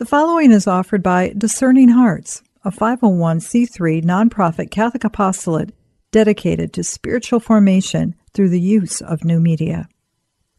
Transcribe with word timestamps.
The 0.00 0.06
following 0.06 0.50
is 0.50 0.66
offered 0.66 1.02
by 1.02 1.34
Discerning 1.36 1.90
Hearts, 1.90 2.42
a 2.64 2.70
501c3 2.70 4.02
nonprofit 4.02 4.70
Catholic 4.70 5.04
apostolate 5.04 5.74
dedicated 6.10 6.72
to 6.72 6.82
spiritual 6.82 7.38
formation 7.38 8.14
through 8.32 8.48
the 8.48 8.62
use 8.62 9.02
of 9.02 9.24
new 9.24 9.38
media. 9.40 9.90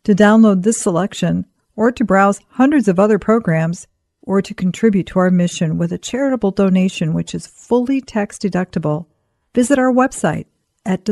To 0.03 0.13
download 0.13 0.61
this 0.61 0.79
selection, 0.79 1.47
or 1.75 1.91
to 1.91 2.05
browse 2.05 2.39
hundreds 2.49 2.87
of 2.87 2.99
other 2.99 3.17
programs, 3.17 3.87
or 4.21 4.43
to 4.43 4.53
contribute 4.53 5.07
to 5.07 5.17
our 5.17 5.31
mission 5.31 5.79
with 5.79 5.91
a 5.91 5.97
charitable 5.97 6.51
donation 6.51 7.15
which 7.15 7.33
is 7.33 7.47
fully 7.47 7.99
tax 7.99 8.37
deductible, 8.37 9.07
visit 9.55 9.79
our 9.79 9.91
website 9.91 10.45
at 10.85 11.03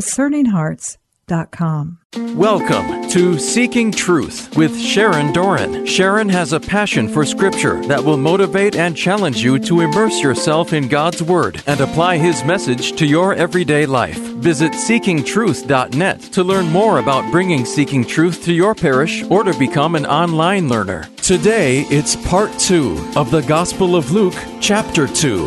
discerninghearts.com. 1.30 2.00
Welcome 2.36 3.10
to 3.10 3.38
Seeking 3.38 3.92
Truth 3.92 4.56
with 4.58 4.78
Sharon 4.80 5.32
Doran. 5.32 5.86
Sharon 5.86 6.28
has 6.30 6.54
a 6.54 6.60
passion 6.60 7.08
for 7.08 7.26
Scripture 7.26 7.82
that 7.84 8.04
will 8.04 8.18
motivate 8.18 8.76
and 8.76 8.98
challenge 8.98 9.44
you 9.44 9.60
to 9.60 9.82
immerse 9.82 10.22
yourself 10.22 10.74
in 10.74 10.88
God's 10.88 11.22
Word 11.22 11.62
and 11.68 11.80
apply 11.80 12.18
His 12.18 12.44
message 12.44 12.94
to 12.98 13.06
your 13.06 13.36
everyday 13.36 13.86
life. 13.86 14.18
Visit 14.18 14.74
seekingtruth.net 14.74 16.22
to 16.22 16.44
learn 16.44 16.68
more 16.68 17.00
about 17.00 17.32
bringing 17.32 17.66
Seeking 17.66 18.04
Truth 18.04 18.44
to 18.46 18.54
your 18.54 18.74
parish 18.74 19.24
or 19.30 19.44
to 19.44 19.58
become 19.60 19.96
an 19.96 20.06
online 20.06 20.68
learner. 20.68 21.08
Today, 21.18 21.82
it's 21.90 22.16
part 22.28 22.52
two 22.58 22.98
of 23.16 23.30
the 23.30 23.42
Gospel 23.42 23.96
of 23.96 24.12
Luke, 24.12 24.36
chapter 24.62 25.08
2. 25.08 25.46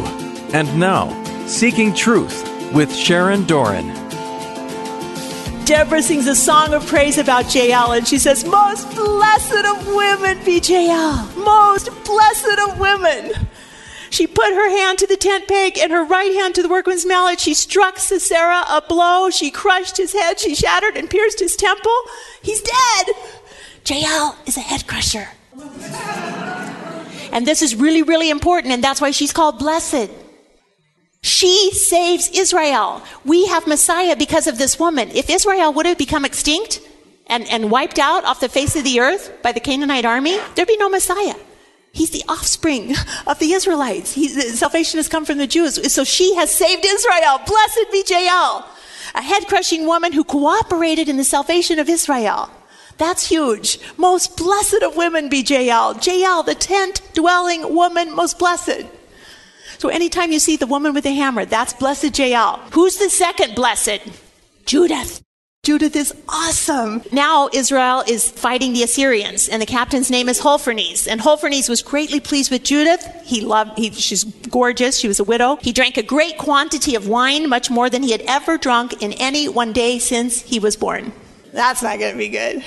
And 0.52 0.78
now, 0.78 1.08
Seeking 1.46 1.92
Truth 1.92 2.72
with 2.72 2.94
Sharon 2.94 3.44
Doran. 3.46 4.11
Deborah 5.72 6.02
sings 6.02 6.26
a 6.26 6.36
song 6.36 6.74
of 6.74 6.86
praise 6.86 7.16
about 7.16 7.54
Jael, 7.54 7.92
and 7.92 8.06
she 8.06 8.18
says, 8.18 8.44
Most 8.44 8.94
blessed 8.94 9.64
of 9.64 9.86
women 9.86 10.36
be. 10.44 10.60
Most 11.34 11.88
blessed 12.04 12.58
of 12.68 12.78
women. 12.78 13.32
She 14.10 14.26
put 14.26 14.52
her 14.52 14.68
hand 14.68 14.98
to 14.98 15.06
the 15.06 15.16
tent 15.16 15.48
peg 15.48 15.78
and 15.78 15.90
her 15.90 16.04
right 16.04 16.30
hand 16.34 16.54
to 16.56 16.62
the 16.62 16.68
workman's 16.68 17.06
mallet. 17.06 17.40
She 17.40 17.54
struck 17.54 17.96
Sisera 17.96 18.66
a 18.68 18.82
blow. 18.86 19.30
She 19.30 19.50
crushed 19.50 19.96
his 19.96 20.12
head. 20.12 20.38
She 20.38 20.54
shattered 20.54 20.98
and 20.98 21.08
pierced 21.08 21.40
his 21.40 21.56
temple. 21.56 21.98
He's 22.42 22.60
dead. 22.60 23.06
Jael 23.86 24.36
is 24.44 24.58
a 24.58 24.60
head 24.60 24.86
crusher. 24.86 25.28
and 27.32 27.46
this 27.46 27.62
is 27.62 27.74
really, 27.74 28.02
really 28.02 28.28
important, 28.28 28.74
and 28.74 28.84
that's 28.84 29.00
why 29.00 29.10
she's 29.10 29.32
called 29.32 29.58
blessed. 29.58 30.10
She 31.22 31.70
saves 31.72 32.28
Israel. 32.30 33.02
We 33.24 33.46
have 33.46 33.66
Messiah 33.66 34.16
because 34.16 34.46
of 34.46 34.58
this 34.58 34.78
woman. 34.78 35.08
If 35.10 35.30
Israel 35.30 35.72
would 35.72 35.86
have 35.86 35.98
become 35.98 36.24
extinct 36.24 36.80
and, 37.28 37.46
and 37.48 37.70
wiped 37.70 37.98
out 37.98 38.24
off 38.24 38.40
the 38.40 38.48
face 38.48 38.74
of 38.74 38.82
the 38.82 39.00
earth 39.00 39.32
by 39.40 39.52
the 39.52 39.60
Canaanite 39.60 40.04
army, 40.04 40.38
there'd 40.54 40.66
be 40.66 40.76
no 40.76 40.88
Messiah. 40.88 41.36
He's 41.92 42.10
the 42.10 42.24
offspring 42.28 42.94
of 43.26 43.38
the 43.38 43.52
Israelites. 43.52 44.14
He, 44.14 44.28
salvation 44.28 44.98
has 44.98 45.08
come 45.08 45.24
from 45.24 45.38
the 45.38 45.46
Jews. 45.46 45.92
So 45.92 46.04
she 46.04 46.34
has 46.34 46.52
saved 46.52 46.84
Israel. 46.84 47.40
Blessed 47.46 47.86
be 47.92 48.02
Jael, 48.06 48.66
a 49.14 49.22
head 49.22 49.46
crushing 49.46 49.86
woman 49.86 50.12
who 50.12 50.24
cooperated 50.24 51.08
in 51.08 51.18
the 51.18 51.24
salvation 51.24 51.78
of 51.78 51.88
Israel. 51.88 52.50
That's 52.98 53.28
huge. 53.28 53.78
Most 53.96 54.36
blessed 54.36 54.82
of 54.82 54.96
women 54.96 55.28
be 55.28 55.42
Jael. 55.42 55.98
Jael, 56.02 56.42
the 56.42 56.54
tent 56.54 57.02
dwelling 57.14 57.74
woman, 57.74 58.14
most 58.14 58.38
blessed. 58.38 58.86
So 59.82 59.88
anytime 59.88 60.30
you 60.30 60.38
see 60.38 60.54
the 60.54 60.68
woman 60.68 60.94
with 60.94 61.02
the 61.02 61.10
hammer, 61.10 61.44
that's 61.44 61.72
blessed 61.72 62.16
Jael. 62.16 62.58
Who's 62.72 62.98
the 62.98 63.10
second 63.10 63.56
blessed? 63.56 63.98
Judith. 64.64 65.20
Judith 65.64 65.96
is 65.96 66.14
awesome. 66.28 67.02
Now 67.10 67.48
Israel 67.52 68.04
is 68.06 68.30
fighting 68.30 68.74
the 68.74 68.84
Assyrians, 68.84 69.48
and 69.48 69.60
the 69.60 69.66
captain's 69.66 70.08
name 70.08 70.28
is 70.28 70.40
Holofernes. 70.40 71.08
And 71.10 71.20
Holofernes 71.20 71.68
was 71.68 71.82
greatly 71.82 72.20
pleased 72.20 72.52
with 72.52 72.62
Judith. 72.62 73.04
He 73.24 73.40
loved, 73.40 73.76
he, 73.76 73.90
she's 73.90 74.22
gorgeous. 74.22 75.00
She 75.00 75.08
was 75.08 75.18
a 75.18 75.24
widow. 75.24 75.56
He 75.56 75.72
drank 75.72 75.96
a 75.96 76.04
great 76.04 76.38
quantity 76.38 76.94
of 76.94 77.08
wine, 77.08 77.48
much 77.48 77.68
more 77.68 77.90
than 77.90 78.04
he 78.04 78.12
had 78.12 78.22
ever 78.28 78.58
drunk 78.58 79.02
in 79.02 79.12
any 79.14 79.48
one 79.48 79.72
day 79.72 79.98
since 79.98 80.42
he 80.42 80.60
was 80.60 80.76
born. 80.76 81.12
That's 81.52 81.82
not 81.82 81.98
going 81.98 82.12
to 82.12 82.18
be 82.18 82.28
good. 82.28 82.62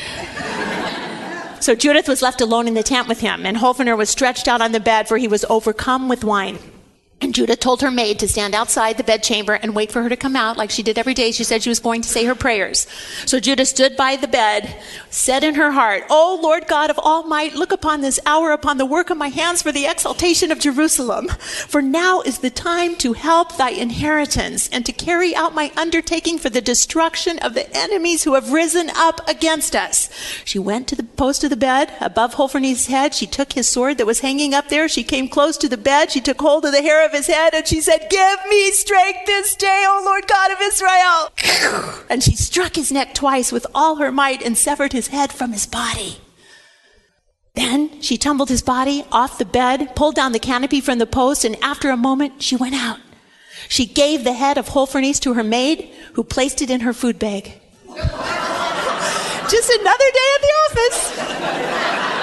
so 1.61 1.75
Judith 1.75 2.09
was 2.09 2.21
left 2.21 2.41
alone 2.41 2.67
in 2.67 2.73
the 2.73 2.83
tent 2.83 3.07
with 3.07 3.21
him, 3.21 3.45
and 3.45 3.55
Holofernes 3.55 3.97
was 3.97 4.09
stretched 4.09 4.49
out 4.49 4.59
on 4.59 4.73
the 4.73 4.81
bed, 4.81 5.07
for 5.07 5.17
he 5.17 5.29
was 5.29 5.45
overcome 5.45 6.09
with 6.09 6.25
wine. 6.25 6.59
And 7.21 7.33
Judith 7.33 7.61
told 7.61 7.81
her 7.81 7.89
maid 7.89 8.19
to 8.19 8.27
stand 8.27 8.53
outside 8.53 8.97
the 8.97 9.03
bedchamber 9.03 9.53
and 9.53 9.73
wait 9.73 9.89
for 9.89 10.03
her 10.03 10.09
to 10.09 10.17
come 10.17 10.35
out 10.35 10.57
like 10.57 10.69
she 10.69 10.83
did 10.83 10.97
every 10.97 11.13
day. 11.13 11.31
She 11.31 11.45
said 11.45 11.63
she 11.63 11.69
was 11.69 11.79
going 11.79 12.01
to 12.01 12.09
say 12.09 12.25
her 12.25 12.35
prayers. 12.35 12.85
So 13.25 13.39
Judith 13.39 13.69
stood 13.69 13.95
by 13.95 14.17
the 14.17 14.27
bed, 14.27 14.77
said 15.09 15.43
in 15.43 15.55
her 15.55 15.71
heart, 15.71 16.03
O 16.09 16.37
Lord 16.43 16.67
God 16.67 16.89
of 16.89 16.99
all 17.01 17.23
might, 17.23 17.55
look 17.55 17.71
upon 17.71 18.01
this 18.01 18.19
hour, 18.25 18.51
upon 18.51 18.77
the 18.77 18.85
work 18.85 19.09
of 19.09 19.17
my 19.17 19.29
hands 19.29 19.61
for 19.61 19.71
the 19.71 19.87
exaltation 19.87 20.51
of 20.51 20.59
Jerusalem. 20.59 21.29
For 21.29 21.81
now 21.81 22.21
is 22.21 22.39
the 22.39 22.49
time 22.49 22.95
to 22.97 23.13
help 23.13 23.55
thy 23.55 23.69
inheritance 23.69 24.69
and 24.69 24.85
to 24.85 24.91
carry 24.91 25.33
out 25.33 25.55
my 25.55 25.71
undertaking 25.77 26.37
for 26.37 26.49
the 26.49 26.61
destruction 26.61 27.39
of 27.39 27.53
the 27.53 27.75
enemies 27.75 28.25
who 28.25 28.33
have 28.33 28.51
risen 28.51 28.91
up 28.93 29.27
against 29.27 29.73
us. 29.73 30.09
She 30.43 30.59
went 30.59 30.87
to 30.89 30.95
the 30.95 31.03
post 31.03 31.45
of 31.45 31.49
the 31.49 31.55
bed 31.55 31.93
above 32.01 32.35
Holofernes' 32.35 32.87
head. 32.87 33.15
She 33.15 33.25
took 33.25 33.53
his 33.53 33.69
sword 33.69 33.97
that 33.97 34.05
was 34.05 34.19
hanging 34.19 34.53
up 34.53 34.67
there. 34.67 34.89
She 34.89 35.03
came 35.03 35.29
close 35.29 35.57
to 35.57 35.69
the 35.69 35.77
bed. 35.77 36.11
She 36.11 36.21
took 36.21 36.41
hold 36.41 36.65
of 36.65 36.73
the 36.73 36.81
hair 36.81 37.05
of 37.05 37.14
his 37.15 37.27
head 37.27 37.53
and 37.53 37.67
she 37.67 37.81
said, 37.81 38.07
Give 38.09 38.39
me 38.49 38.71
strength 38.71 39.25
this 39.25 39.55
day, 39.55 39.85
O 39.87 40.01
Lord 40.03 40.27
God 40.27 40.51
of 40.51 40.61
Israel. 40.61 42.05
And 42.09 42.21
she 42.21 42.35
struck 42.35 42.75
his 42.75 42.91
neck 42.91 43.13
twice 43.13 43.51
with 43.51 43.65
all 43.73 43.95
her 43.95 44.11
might 44.11 44.43
and 44.43 44.57
severed 44.57 44.93
his 44.93 45.07
head 45.07 45.31
from 45.31 45.51
his 45.51 45.65
body. 45.65 46.17
Then 47.55 48.01
she 48.01 48.17
tumbled 48.17 48.49
his 48.49 48.61
body 48.61 49.05
off 49.11 49.37
the 49.37 49.45
bed, 49.45 49.95
pulled 49.95 50.15
down 50.15 50.33
the 50.33 50.39
canopy 50.39 50.81
from 50.81 50.99
the 50.99 51.05
post, 51.07 51.45
and 51.45 51.55
after 51.63 51.89
a 51.89 51.97
moment 51.97 52.43
she 52.43 52.55
went 52.55 52.75
out. 52.75 52.99
She 53.69 53.85
gave 53.85 54.23
the 54.23 54.33
head 54.33 54.57
of 54.57 54.67
Holofernes 54.69 55.19
to 55.21 55.33
her 55.33 55.43
maid, 55.43 55.89
who 56.13 56.23
placed 56.23 56.61
it 56.61 56.69
in 56.69 56.81
her 56.81 56.93
food 56.93 57.17
bag. 57.17 57.61
Just 59.49 59.69
another 59.69 60.11
day 60.13 60.29
at 60.35 60.41
the 60.41 60.53
office. 60.65 62.14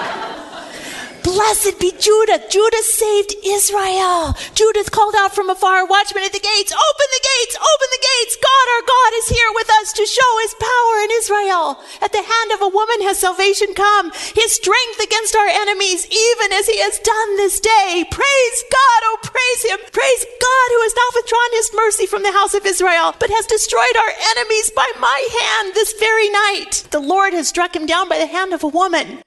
Blessed 1.22 1.78
be 1.78 1.92
Judith. 1.98 2.50
Judith 2.50 2.84
saved 2.84 3.34
Israel. 3.46 4.34
Judith 4.54 4.90
called 4.90 5.14
out 5.16 5.34
from 5.34 5.50
afar, 5.50 5.86
watchmen 5.86 6.24
at 6.24 6.32
the 6.32 6.42
gates, 6.42 6.72
open 6.74 7.08
the 7.14 7.24
gates, 7.38 7.54
open 7.54 7.88
the 7.94 8.02
gates. 8.02 8.36
God 8.42 8.66
our 8.74 8.84
God 8.86 9.12
is 9.22 9.28
here 9.30 9.52
with 9.54 9.70
us 9.80 9.92
to 9.94 10.04
show 10.04 10.32
his 10.42 10.54
power 10.58 10.96
in 11.06 11.10
Israel. 11.22 11.78
At 12.02 12.12
the 12.12 12.26
hand 12.26 12.50
of 12.52 12.62
a 12.62 12.74
woman 12.74 13.06
has 13.06 13.18
salvation 13.18 13.74
come, 13.74 14.10
his 14.34 14.54
strength 14.54 14.98
against 14.98 15.36
our 15.36 15.46
enemies, 15.46 16.06
even 16.10 16.52
as 16.52 16.66
he 16.66 16.78
has 16.82 16.98
done 16.98 17.36
this 17.36 17.60
day. 17.60 18.04
Praise 18.10 18.58
God, 18.70 19.00
oh 19.14 19.18
praise 19.22 19.62
him. 19.62 19.78
Praise 19.92 20.26
God 20.42 20.68
who 20.74 20.80
has 20.82 20.96
not 20.98 21.14
withdrawn 21.14 21.52
his 21.52 21.70
mercy 21.74 22.06
from 22.06 22.22
the 22.22 22.32
house 22.32 22.54
of 22.54 22.66
Israel, 22.66 23.14
but 23.18 23.30
has 23.30 23.46
destroyed 23.46 23.96
our 23.96 24.14
enemies 24.36 24.70
by 24.74 24.90
my 24.98 25.18
hand 25.38 25.74
this 25.74 25.94
very 25.98 26.28
night. 26.30 26.84
The 26.90 27.00
Lord 27.00 27.32
has 27.32 27.48
struck 27.48 27.74
him 27.74 27.86
down 27.86 28.08
by 28.08 28.18
the 28.18 28.26
hand 28.26 28.52
of 28.52 28.64
a 28.64 28.68
woman. 28.68 29.22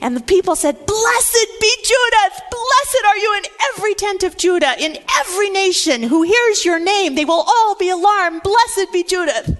And 0.00 0.14
the 0.14 0.22
people 0.22 0.56
said, 0.56 0.86
Blessed 0.86 1.46
be 1.60 1.74
Judith! 1.82 2.42
Blessed 2.50 3.04
are 3.06 3.16
you 3.16 3.34
in 3.38 3.50
every 3.74 3.94
tent 3.94 4.22
of 4.22 4.36
Judah, 4.36 4.74
in 4.78 4.98
every 5.18 5.50
nation 5.50 6.02
who 6.02 6.22
hears 6.22 6.64
your 6.64 6.78
name. 6.78 7.14
They 7.14 7.24
will 7.24 7.44
all 7.46 7.74
be 7.76 7.88
alarmed. 7.88 8.42
Blessed 8.42 8.92
be 8.92 9.02
Judith. 9.02 9.56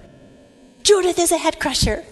Judith 0.83 1.17
is 1.19 1.31
a 1.31 1.37
head 1.37 1.59
crusher. 1.59 2.05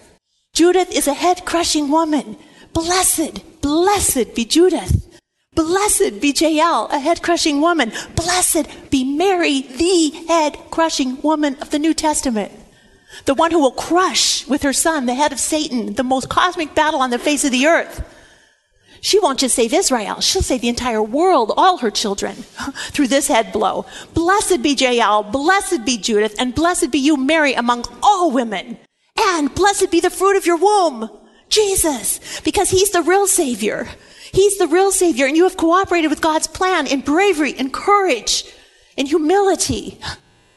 Judith 0.54 0.92
is 0.92 1.08
a 1.08 1.14
head 1.14 1.46
crushing 1.46 1.90
woman. 1.92 2.38
Blessed, 2.74 3.62
blessed 3.62 4.36
be 4.36 4.44
Judith. 4.44 5.20
Blessed 5.54 6.20
be 6.20 6.34
Jael, 6.36 6.88
a 6.92 7.00
head 7.00 7.22
crushing 7.22 7.62
woman. 7.62 7.94
Blessed 8.16 8.90
be 8.90 9.06
Mary, 9.06 9.62
the 9.62 10.10
head 10.28 10.58
crushing 10.72 11.22
woman 11.22 11.56
of 11.62 11.70
the 11.70 11.80
New 11.80 11.94
Testament. 11.94 12.52
The 13.24 13.34
one 13.34 13.52
who 13.52 13.60
will 13.60 13.72
crush 13.72 14.46
with 14.48 14.64
her 14.64 14.74
son 14.74 15.06
the 15.06 15.16
head 15.16 15.32
of 15.32 15.40
Satan, 15.40 15.94
the 15.94 16.04
most 16.04 16.30
cosmic 16.30 16.76
battle 16.76 17.02
on 17.02 17.10
the 17.10 17.20
face 17.20 17.46
of 17.46 17.52
the 17.52 17.66
earth. 17.66 18.04
She 19.02 19.20
won't 19.20 19.40
just 19.40 19.56
save 19.56 19.74
Israel, 19.74 20.20
she'll 20.20 20.42
save 20.42 20.62
the 20.62 20.68
entire 20.68 21.02
world, 21.02 21.54
all 21.56 21.78
her 21.78 21.92
children, 21.92 22.34
through 22.92 23.08
this 23.08 23.28
head 23.28 23.52
blow. 23.52 23.86
Blessed 24.14 24.62
be 24.64 24.74
Jael, 24.74 25.24
blessed 25.24 25.86
be 25.86 25.98
Judith, 25.98 26.36
and 26.40 26.56
blessed 26.56 26.92
be 26.92 26.98
you, 26.98 27.16
Mary, 27.16 27.54
among 27.54 27.86
all 28.02 28.32
women. 28.32 28.80
And 29.18 29.54
blessed 29.54 29.92
be 29.92 30.00
the 30.00 30.10
fruit 30.10 30.38
of 30.38 30.46
your 30.46 30.58
womb, 30.58 31.10
Jesus, 31.50 32.42
because 32.42 32.72
he's 32.72 32.90
the 32.90 33.04
real 33.04 33.28
Savior. 33.28 33.88
He's 34.34 34.58
the 34.58 34.68
real 34.68 34.92
Savior, 34.92 35.28
and 35.28 35.38
you 35.38 35.44
have 35.44 35.56
cooperated 35.56 36.10
with 36.10 36.20
God's 36.20 36.48
plan 36.48 36.88
in 36.88 37.02
bravery 37.02 37.54
and 37.58 37.72
courage, 37.72 38.44
in 38.98 39.06
humility. 39.06 40.00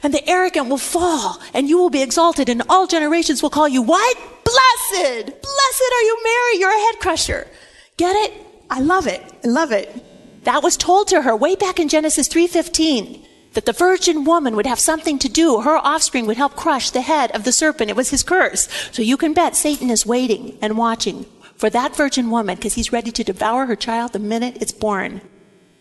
And 0.02 0.14
the 0.14 0.28
arrogant 0.28 0.68
will 0.68 0.78
fall, 0.78 1.40
and 1.52 1.68
you 1.68 1.78
will 1.78 1.90
be 1.90 2.02
exalted, 2.02 2.48
and 2.48 2.62
all 2.68 2.86
generations 2.86 3.42
will 3.42 3.50
call 3.50 3.68
you 3.68 3.82
what? 3.82 4.16
Blessed! 4.44 5.26
Blessed 5.26 5.92
are 5.92 6.02
you, 6.02 6.18
Mary, 6.22 6.60
you're 6.60 6.76
a 6.76 6.86
head 6.86 7.00
crusher. 7.00 7.48
Get 7.96 8.14
it? 8.14 8.32
I 8.70 8.80
love 8.80 9.06
it. 9.06 9.22
I 9.44 9.48
love 9.48 9.72
it. 9.72 10.44
That 10.44 10.62
was 10.62 10.76
told 10.76 11.08
to 11.08 11.22
her 11.22 11.34
way 11.34 11.56
back 11.56 11.80
in 11.80 11.88
Genesis 11.88 12.28
3:15 12.28 13.24
that 13.54 13.64
the 13.66 13.72
virgin 13.72 14.24
woman 14.24 14.54
would 14.54 14.66
have 14.66 14.78
something 14.78 15.18
to 15.18 15.28
do. 15.28 15.60
Her 15.60 15.78
offspring 15.78 16.26
would 16.26 16.36
help 16.36 16.54
crush 16.54 16.90
the 16.90 17.00
head 17.00 17.30
of 17.32 17.44
the 17.44 17.52
serpent. 17.52 17.90
It 17.90 17.96
was 17.96 18.10
his 18.10 18.22
curse. 18.22 18.68
So 18.92 19.02
you 19.02 19.16
can 19.16 19.32
bet 19.32 19.56
Satan 19.56 19.90
is 19.90 20.06
waiting 20.06 20.56
and 20.62 20.78
watching 20.78 21.26
for 21.56 21.68
that 21.70 21.96
virgin 21.96 22.30
woman 22.30 22.54
because 22.54 22.74
he's 22.74 22.92
ready 22.92 23.10
to 23.10 23.24
devour 23.24 23.66
her 23.66 23.76
child 23.76 24.12
the 24.12 24.20
minute 24.20 24.58
it's 24.60 24.72
born. 24.72 25.20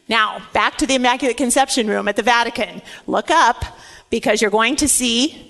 Now, 0.09 0.41
back 0.53 0.77
to 0.77 0.87
the 0.87 0.95
Immaculate 0.95 1.37
Conception 1.37 1.87
Room 1.87 2.07
at 2.07 2.15
the 2.15 2.23
Vatican. 2.23 2.81
Look 3.05 3.29
up 3.29 3.63
because 4.09 4.41
you're 4.41 4.51
going 4.51 4.75
to 4.77 4.87
see 4.87 5.43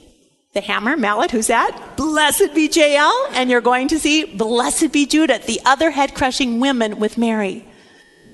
the 0.53 0.61
hammer, 0.61 0.97
mallet, 0.97 1.31
who's 1.31 1.47
that? 1.47 1.95
Blessed 1.97 2.53
be 2.55 2.67
Jael. 2.67 3.27
And 3.31 3.49
you're 3.49 3.61
going 3.61 3.87
to 3.89 3.99
see 3.99 4.25
Blessed 4.25 4.91
be 4.91 5.05
Judith, 5.05 5.45
the 5.45 5.61
other 5.65 5.91
head 5.91 6.15
crushing 6.15 6.59
women 6.59 6.99
with 6.99 7.17
Mary. 7.17 7.65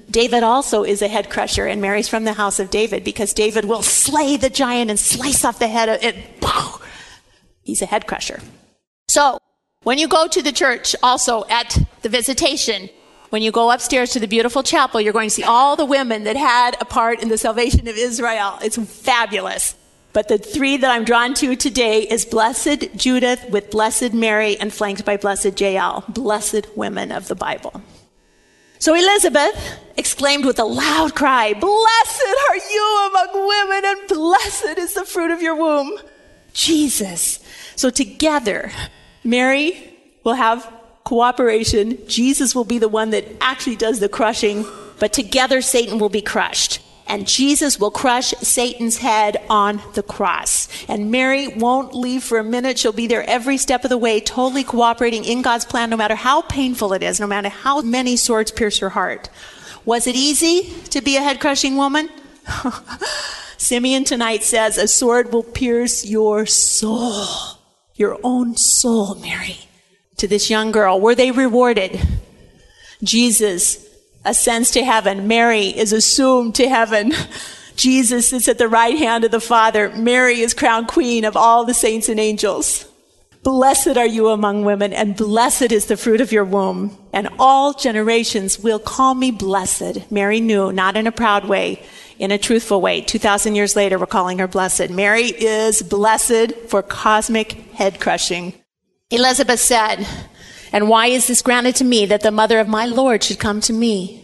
David 0.09 0.43
also 0.43 0.83
is 0.83 1.01
a 1.01 1.07
head 1.07 1.29
crusher, 1.29 1.65
and 1.65 1.81
Mary's 1.81 2.07
from 2.07 2.23
the 2.23 2.33
house 2.33 2.59
of 2.59 2.69
David 2.69 3.03
because 3.03 3.33
David 3.33 3.65
will 3.65 3.81
slay 3.81 4.37
the 4.37 4.49
giant 4.49 4.89
and 4.89 4.99
slice 4.99 5.43
off 5.43 5.59
the 5.59 5.67
head 5.67 5.89
of 5.89 6.03
it. 6.03 6.15
He's 7.63 7.81
a 7.81 7.85
head 7.85 8.05
crusher. 8.05 8.39
So, 9.07 9.39
when 9.83 9.97
you 9.97 10.07
go 10.07 10.27
to 10.27 10.41
the 10.41 10.51
church, 10.51 10.95
also 11.01 11.45
at 11.49 11.77
the 12.03 12.09
visitation, 12.09 12.89
when 13.31 13.41
you 13.41 13.51
go 13.51 13.71
upstairs 13.71 14.11
to 14.11 14.19
the 14.19 14.27
beautiful 14.27 14.63
chapel, 14.63 15.01
you're 15.01 15.13
going 15.13 15.29
to 15.29 15.35
see 15.35 15.43
all 15.43 15.75
the 15.75 15.85
women 15.85 16.23
that 16.25 16.37
had 16.37 16.77
a 16.79 16.85
part 16.85 17.21
in 17.21 17.29
the 17.29 17.37
salvation 17.37 17.87
of 17.87 17.97
Israel. 17.97 18.59
It's 18.61 18.77
fabulous. 18.77 19.75
But 20.13 20.27
the 20.27 20.37
three 20.37 20.77
that 20.77 20.91
I'm 20.91 21.05
drawn 21.05 21.33
to 21.35 21.55
today 21.55 22.03
is 22.03 22.23
Blessed 22.23 22.95
Judith 22.95 23.49
with 23.49 23.71
Blessed 23.71 24.13
Mary 24.13 24.55
and 24.59 24.71
flanked 24.71 25.03
by 25.05 25.17
Blessed 25.17 25.59
Jael, 25.59 26.03
blessed 26.07 26.67
women 26.77 27.11
of 27.11 27.27
the 27.27 27.35
Bible. 27.35 27.81
So 28.77 28.93
Elizabeth 28.93 29.79
exclaimed 29.97 30.45
with 30.45 30.59
a 30.59 30.65
loud 30.65 31.15
cry, 31.15 31.53
Blessed 31.53 32.35
are 32.49 32.57
you 32.57 33.09
among 33.09 33.47
women, 33.47 33.83
and 33.85 34.07
blessed 34.07 34.77
is 34.77 34.93
the 34.93 35.05
fruit 35.05 35.31
of 35.31 35.41
your 35.41 35.55
womb, 35.55 35.97
Jesus. 36.53 37.39
So 37.75 37.89
together, 37.89 38.71
Mary 39.23 39.97
will 40.23 40.33
have 40.33 40.71
cooperation. 41.05 41.97
Jesus 42.07 42.53
will 42.53 42.65
be 42.65 42.77
the 42.77 42.87
one 42.87 43.09
that 43.11 43.25
actually 43.41 43.77
does 43.77 43.99
the 43.99 44.09
crushing, 44.09 44.63
but 44.99 45.11
together 45.11 45.61
Satan 45.61 45.97
will 45.97 46.09
be 46.09 46.21
crushed 46.21 46.82
and 47.13 47.27
Jesus 47.27 47.79
will 47.79 47.91
crush 47.91 48.31
Satan's 48.41 48.97
head 48.97 49.37
on 49.47 49.79
the 49.93 50.01
cross. 50.01 50.67
And 50.87 51.11
Mary 51.11 51.47
won't 51.47 51.93
leave 51.93 52.23
for 52.23 52.39
a 52.39 52.43
minute. 52.43 52.79
She'll 52.79 52.91
be 52.91 53.05
there 53.05 53.23
every 53.29 53.57
step 53.57 53.83
of 53.83 53.91
the 53.91 53.99
way, 53.99 54.19
totally 54.19 54.63
cooperating 54.63 55.23
in 55.23 55.43
God's 55.43 55.63
plan, 55.63 55.91
no 55.91 55.95
matter 55.95 56.15
how 56.15 56.41
painful 56.41 56.91
it 56.91 57.03
is, 57.03 57.19
no 57.19 57.27
matter 57.27 57.49
how 57.49 57.81
many 57.81 58.17
swords 58.17 58.49
pierce 58.49 58.79
her 58.79 58.89
heart. 58.89 59.29
Was 59.85 60.07
it 60.07 60.15
easy 60.15 60.73
to 60.89 61.01
be 61.01 61.15
a 61.15 61.21
head 61.21 61.39
crushing 61.39 61.77
woman? 61.77 62.09
Simeon 63.57 64.05
tonight 64.05 64.41
says, 64.41 64.79
A 64.79 64.87
sword 64.87 65.31
will 65.31 65.43
pierce 65.43 66.03
your 66.03 66.47
soul, 66.47 67.27
your 67.93 68.17
own 68.23 68.57
soul, 68.57 69.13
Mary. 69.13 69.59
To 70.17 70.27
this 70.27 70.49
young 70.49 70.71
girl, 70.71 70.99
were 70.99 71.13
they 71.13 71.29
rewarded? 71.29 72.01
Jesus 73.03 73.82
ascends 74.25 74.71
to 74.71 74.83
heaven. 74.83 75.27
Mary 75.27 75.67
is 75.67 75.93
assumed 75.93 76.55
to 76.55 76.69
heaven. 76.69 77.13
Jesus 77.75 78.29
sits 78.29 78.47
at 78.47 78.57
the 78.57 78.67
right 78.67 78.97
hand 78.97 79.23
of 79.23 79.31
the 79.31 79.39
Father. 79.39 79.89
Mary 79.89 80.41
is 80.41 80.53
crowned 80.53 80.87
queen 80.87 81.25
of 81.25 81.35
all 81.35 81.65
the 81.65 81.73
saints 81.73 82.09
and 82.09 82.19
angels. 82.19 82.85
Blessed 83.43 83.97
are 83.97 84.07
you 84.07 84.29
among 84.29 84.63
women, 84.63 84.93
and 84.93 85.17
blessed 85.17 85.73
is 85.73 85.87
the 85.87 85.97
fruit 85.97 86.21
of 86.21 86.31
your 86.31 86.45
womb. 86.45 86.97
And 87.11 87.27
all 87.37 87.73
generations 87.73 88.57
will 88.57 88.79
call 88.79 89.15
me 89.15 89.31
blessed. 89.31 90.09
Mary 90.09 90.39
knew, 90.39 90.71
not 90.71 90.95
in 90.95 91.07
a 91.07 91.11
proud 91.11 91.45
way, 91.45 91.83
in 92.19 92.31
a 92.31 92.37
truthful 92.37 92.79
way. 92.79 93.01
2,000 93.01 93.55
years 93.55 93.75
later, 93.75 93.99
we're 93.99 94.05
calling 94.05 94.39
her 94.39 94.47
blessed. 94.47 94.89
Mary 94.89 95.25
is 95.25 95.81
blessed 95.81 96.53
for 96.69 96.81
cosmic 96.81 97.53
head 97.73 97.99
crushing. 97.99 98.53
Elizabeth 99.09 99.59
said, 99.59 100.07
and 100.73 100.89
why 100.89 101.07
is 101.07 101.27
this 101.27 101.43
granted 101.43 101.75
to 101.77 101.83
me 101.83 102.07
that 102.07 102.21
the 102.21 102.31
mother 102.31 102.59
of 102.59 102.67
my 102.67 102.85
Lord 102.85 103.23
should 103.23 103.39
come 103.39 103.61
to 103.61 103.71
me? 103.71 104.23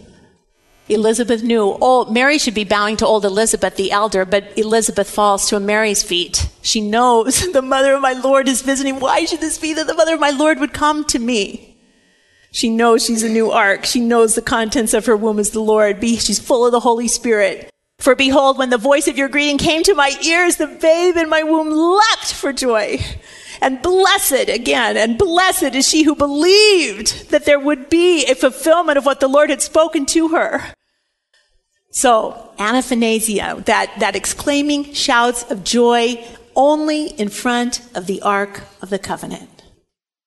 Elizabeth 0.90 1.44
knew. 1.44 1.78
Oh, 1.80 2.06
Mary 2.12 2.40
should 2.40 2.56
be 2.56 2.64
bowing 2.64 2.98
to 2.98 3.06
old 3.06 3.24
Elizabeth 3.24 3.76
the 3.76 3.92
elder, 3.92 4.26
but 4.26 4.58
Elizabeth 4.58 5.08
falls 5.08 5.48
to 5.48 5.60
Mary's 5.60 6.02
feet. 6.02 6.50
She 6.64 6.82
knows 6.82 7.52
the 7.54 7.62
mother 7.62 7.94
of 7.94 8.02
my 8.02 8.14
Lord 8.14 8.48
is 8.48 8.64
visiting. 8.64 9.00
Why 9.00 9.26
should 9.26 9.40
this 9.40 9.60
be 9.60 9.74
that 9.76 9.86
the 9.86 9.94
mother 9.94 10.16
of 10.16 10.20
my 10.20 10.32
Lord 10.32 10.60
would 10.60 10.74
come 10.74 11.06
to 11.06 11.20
me? 11.20 11.78
She 12.52 12.70
knows 12.70 13.06
she's 13.06 13.22
a 13.22 13.30
new 13.30 13.52
ark. 13.52 13.86
She 13.86 14.00
knows 14.00 14.34
the 14.34 14.42
contents 14.42 14.96
of 14.96 15.06
her 15.06 15.16
womb 15.16 15.38
is 15.38 15.52
the 15.52 15.60
Lord. 15.60 16.04
She's 16.04 16.40
full 16.40 16.66
of 16.66 16.72
the 16.72 16.80
Holy 16.80 17.08
Spirit. 17.08 17.70
For 18.00 18.16
behold, 18.16 18.58
when 18.58 18.72
the 18.72 18.78
voice 18.78 19.08
of 19.08 19.18
your 19.18 19.30
greeting 19.30 19.60
came 19.60 19.84
to 19.84 19.94
my 19.94 20.18
ears, 20.26 20.56
the 20.56 20.66
babe 20.66 21.16
in 21.16 21.30
my 21.30 21.44
womb 21.44 21.70
leapt 21.70 22.34
for 22.34 22.52
joy. 22.52 22.98
And 23.62 23.82
blessed, 23.82 24.50
again, 24.50 24.96
and 24.96 25.18
blessed 25.18 25.76
is 25.76 25.88
she 25.88 26.04
who 26.04 26.16
believed 26.16 27.30
that 27.30 27.46
there 27.46 27.60
would 27.60 27.90
be 27.90 28.26
a 28.26 28.36
fulfillment 28.36 28.98
of 28.98 29.06
what 29.06 29.20
the 29.20 29.28
Lord 29.28 29.50
had 29.50 29.62
spoken 29.62 30.06
to 30.08 30.30
her. 30.30 30.74
So, 31.92 32.52
anaphanasia, 32.58 33.66
that, 33.66 33.92
that 34.00 34.16
exclaiming 34.16 34.94
shouts 34.94 35.50
of 35.52 35.64
joy 35.64 36.24
only 36.56 37.08
in 37.08 37.30
front 37.30 37.82
of 37.96 38.06
the 38.06 38.22
Ark 38.22 38.64
of 38.82 38.90
the 38.90 39.00
Covenant. 39.00 39.64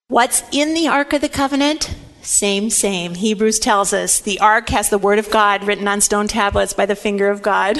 What's 0.08 0.42
in 0.52 0.74
the 0.74 0.88
Ark 0.88 1.12
of 1.12 1.20
the 1.20 1.28
Covenant? 1.28 1.94
Same, 2.20 2.68
same. 2.68 3.14
Hebrews 3.14 3.58
tells 3.58 3.92
us 3.92 4.20
the 4.20 4.40
Ark 4.40 4.68
has 4.68 4.90
the 4.90 4.98
Word 4.98 5.18
of 5.18 5.30
God 5.30 5.64
written 5.64 5.88
on 5.88 6.00
stone 6.00 6.28
tablets 6.28 6.72
by 6.72 6.86
the 6.86 6.96
finger 6.96 7.30
of 7.30 7.42
God 7.42 7.78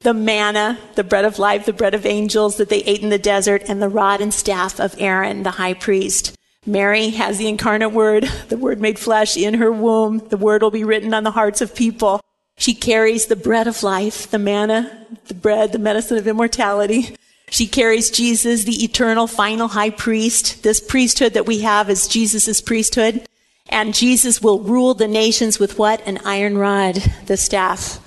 the 0.00 0.14
manna, 0.14 0.78
the 0.94 1.04
bread 1.04 1.24
of 1.24 1.38
life, 1.38 1.66
the 1.66 1.72
bread 1.72 1.94
of 1.94 2.06
angels 2.06 2.56
that 2.56 2.68
they 2.68 2.82
ate 2.84 3.02
in 3.02 3.08
the 3.08 3.18
desert, 3.18 3.62
and 3.68 3.82
the 3.82 3.88
rod 3.88 4.20
and 4.20 4.32
staff 4.32 4.78
of 4.78 4.94
Aaron, 4.98 5.42
the 5.42 5.52
high 5.52 5.74
priest. 5.74 6.36
Mary 6.64 7.10
has 7.10 7.38
the 7.38 7.48
incarnate 7.48 7.92
word, 7.92 8.24
the 8.48 8.56
word 8.56 8.80
made 8.80 8.98
flesh 8.98 9.36
in 9.36 9.54
her 9.54 9.72
womb. 9.72 10.18
The 10.28 10.36
word 10.36 10.62
will 10.62 10.70
be 10.70 10.84
written 10.84 11.14
on 11.14 11.24
the 11.24 11.30
hearts 11.30 11.60
of 11.60 11.74
people. 11.74 12.20
She 12.58 12.74
carries 12.74 13.26
the 13.26 13.36
bread 13.36 13.66
of 13.66 13.82
life, 13.82 14.30
the 14.30 14.38
manna, 14.38 15.06
the 15.28 15.34
bread, 15.34 15.72
the 15.72 15.78
medicine 15.78 16.18
of 16.18 16.26
immortality. 16.26 17.16
She 17.50 17.66
carries 17.66 18.10
Jesus, 18.10 18.64
the 18.64 18.84
eternal 18.84 19.26
final 19.26 19.68
high 19.68 19.90
priest. 19.90 20.62
This 20.62 20.80
priesthood 20.80 21.34
that 21.34 21.46
we 21.46 21.60
have 21.60 21.88
is 21.88 22.06
Jesus' 22.06 22.60
priesthood. 22.60 23.26
And 23.70 23.94
Jesus 23.94 24.42
will 24.42 24.60
rule 24.60 24.94
the 24.94 25.08
nations 25.08 25.58
with 25.58 25.78
what? 25.78 26.06
An 26.06 26.18
iron 26.24 26.58
rod, 26.58 26.96
the 27.26 27.36
staff. 27.36 28.00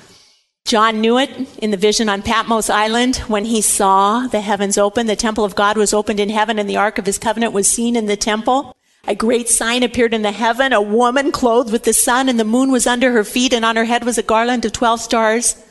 John 0.66 1.02
knew 1.02 1.18
it 1.18 1.30
in 1.58 1.72
the 1.72 1.78
vision 1.78 2.08
on 2.08 2.22
Patmos 2.22 2.70
Island 2.70 3.18
when 3.28 3.46
he 3.46 3.62
saw 3.62 4.28
the 4.28 4.42
heavens 4.42 4.78
open. 4.78 5.08
The 5.08 5.16
temple 5.16 5.44
of 5.44 5.56
God 5.56 5.76
was 5.76 5.94
opened 5.94 6.20
in 6.20 6.30
heaven 6.30 6.58
and 6.58 6.70
the 6.70 6.78
ark 6.78 6.98
of 6.98 7.06
his 7.06 7.18
covenant 7.18 7.52
was 7.54 7.68
seen 7.68 7.96
in 7.96 8.06
the 8.06 8.16
temple. 8.16 8.76
A 9.08 9.16
great 9.16 9.50
sign 9.50 9.84
appeared 9.84 10.14
in 10.14 10.22
the 10.22 10.32
heaven, 10.32 10.72
a 10.72 10.82
woman 10.82 11.32
clothed 11.32 11.72
with 11.72 11.84
the 11.84 11.94
sun 11.94 12.30
and 12.30 12.40
the 12.40 12.46
moon 12.46 12.72
was 12.72 12.86
under 12.86 13.12
her 13.12 13.24
feet 13.24 13.52
and 13.52 13.66
on 13.66 13.76
her 13.76 13.86
head 13.86 14.04
was 14.04 14.18
a 14.18 14.24
garland 14.24 14.64
of 14.64 14.72
12 14.72 15.02
stars. 15.02 15.62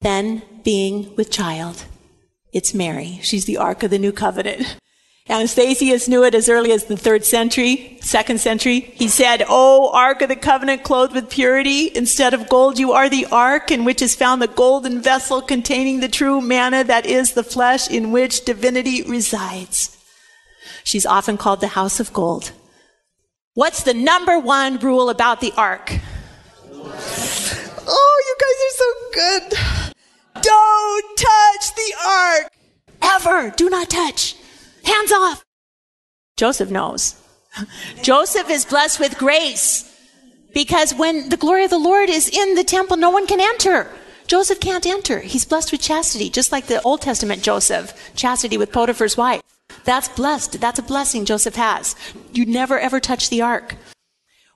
Then 0.00 0.42
being 0.64 1.14
with 1.16 1.30
child. 1.30 1.84
It's 2.52 2.74
Mary. 2.74 3.20
She's 3.22 3.44
the 3.44 3.58
ark 3.58 3.82
of 3.82 3.90
the 3.90 3.98
new 3.98 4.12
covenant. 4.12 4.76
Athanasius 5.30 6.08
knew 6.08 6.24
it 6.24 6.34
as 6.34 6.48
early 6.48 6.72
as 6.72 6.84
the 6.84 6.96
third 6.96 7.24
century, 7.24 7.98
second 8.00 8.40
century. 8.40 8.80
He 8.80 9.06
said, 9.06 9.44
O 9.48 9.90
ark 9.92 10.22
of 10.22 10.28
the 10.28 10.34
covenant 10.34 10.82
clothed 10.82 11.14
with 11.14 11.30
purity, 11.30 11.90
instead 11.94 12.34
of 12.34 12.48
gold, 12.48 12.80
you 12.80 12.92
are 12.92 13.08
the 13.08 13.26
ark 13.30 13.70
in 13.70 13.84
which 13.84 14.02
is 14.02 14.16
found 14.16 14.42
the 14.42 14.48
golden 14.48 15.00
vessel 15.00 15.40
containing 15.40 16.00
the 16.00 16.08
true 16.08 16.40
manna 16.40 16.82
that 16.82 17.06
is 17.06 17.32
the 17.32 17.44
flesh 17.44 17.88
in 17.88 18.10
which 18.10 18.44
divinity 18.44 19.02
resides. 19.02 19.96
She's 20.82 21.06
often 21.06 21.36
called 21.36 21.60
the 21.60 21.68
house 21.68 22.00
of 22.00 22.12
gold. 22.12 22.50
What's 23.54 23.84
the 23.84 23.94
number 23.94 24.38
one 24.38 24.78
rule 24.78 25.10
about 25.10 25.40
the 25.40 25.52
ark? 25.56 25.92
Oh, 27.92 28.22
you 28.26 28.36
guys 28.40 28.58
are 28.66 28.76
so 28.76 28.90
good. 29.14 29.42
Don't 30.42 31.16
touch 31.16 31.74
the 31.76 31.94
ark. 32.06 32.52
Ever. 33.02 33.50
Do 33.56 33.70
not 33.70 33.88
touch. 33.90 34.34
Hands 34.90 35.12
off. 35.12 35.44
Joseph 36.36 36.70
knows. 36.70 37.14
Joseph 38.02 38.50
is 38.50 38.64
blessed 38.64 38.98
with 38.98 39.18
grace 39.18 39.86
because 40.52 40.94
when 40.94 41.28
the 41.28 41.36
glory 41.36 41.64
of 41.64 41.70
the 41.70 41.78
Lord 41.78 42.08
is 42.08 42.28
in 42.28 42.54
the 42.54 42.64
temple, 42.64 42.96
no 42.96 43.10
one 43.10 43.26
can 43.26 43.40
enter. 43.40 43.90
Joseph 44.26 44.60
can't 44.60 44.86
enter. 44.86 45.20
He's 45.20 45.44
blessed 45.44 45.72
with 45.72 45.80
chastity, 45.80 46.30
just 46.30 46.52
like 46.52 46.66
the 46.66 46.82
Old 46.82 47.02
Testament 47.02 47.42
Joseph, 47.42 48.12
chastity 48.14 48.56
with 48.56 48.72
Potiphar's 48.72 49.16
wife. 49.16 49.42
That's 49.84 50.08
blessed. 50.08 50.60
That's 50.60 50.78
a 50.78 50.82
blessing 50.82 51.24
Joseph 51.24 51.56
has. 51.56 51.96
You 52.32 52.46
never 52.46 52.78
ever 52.78 53.00
touch 53.00 53.30
the 53.30 53.42
ark. 53.42 53.76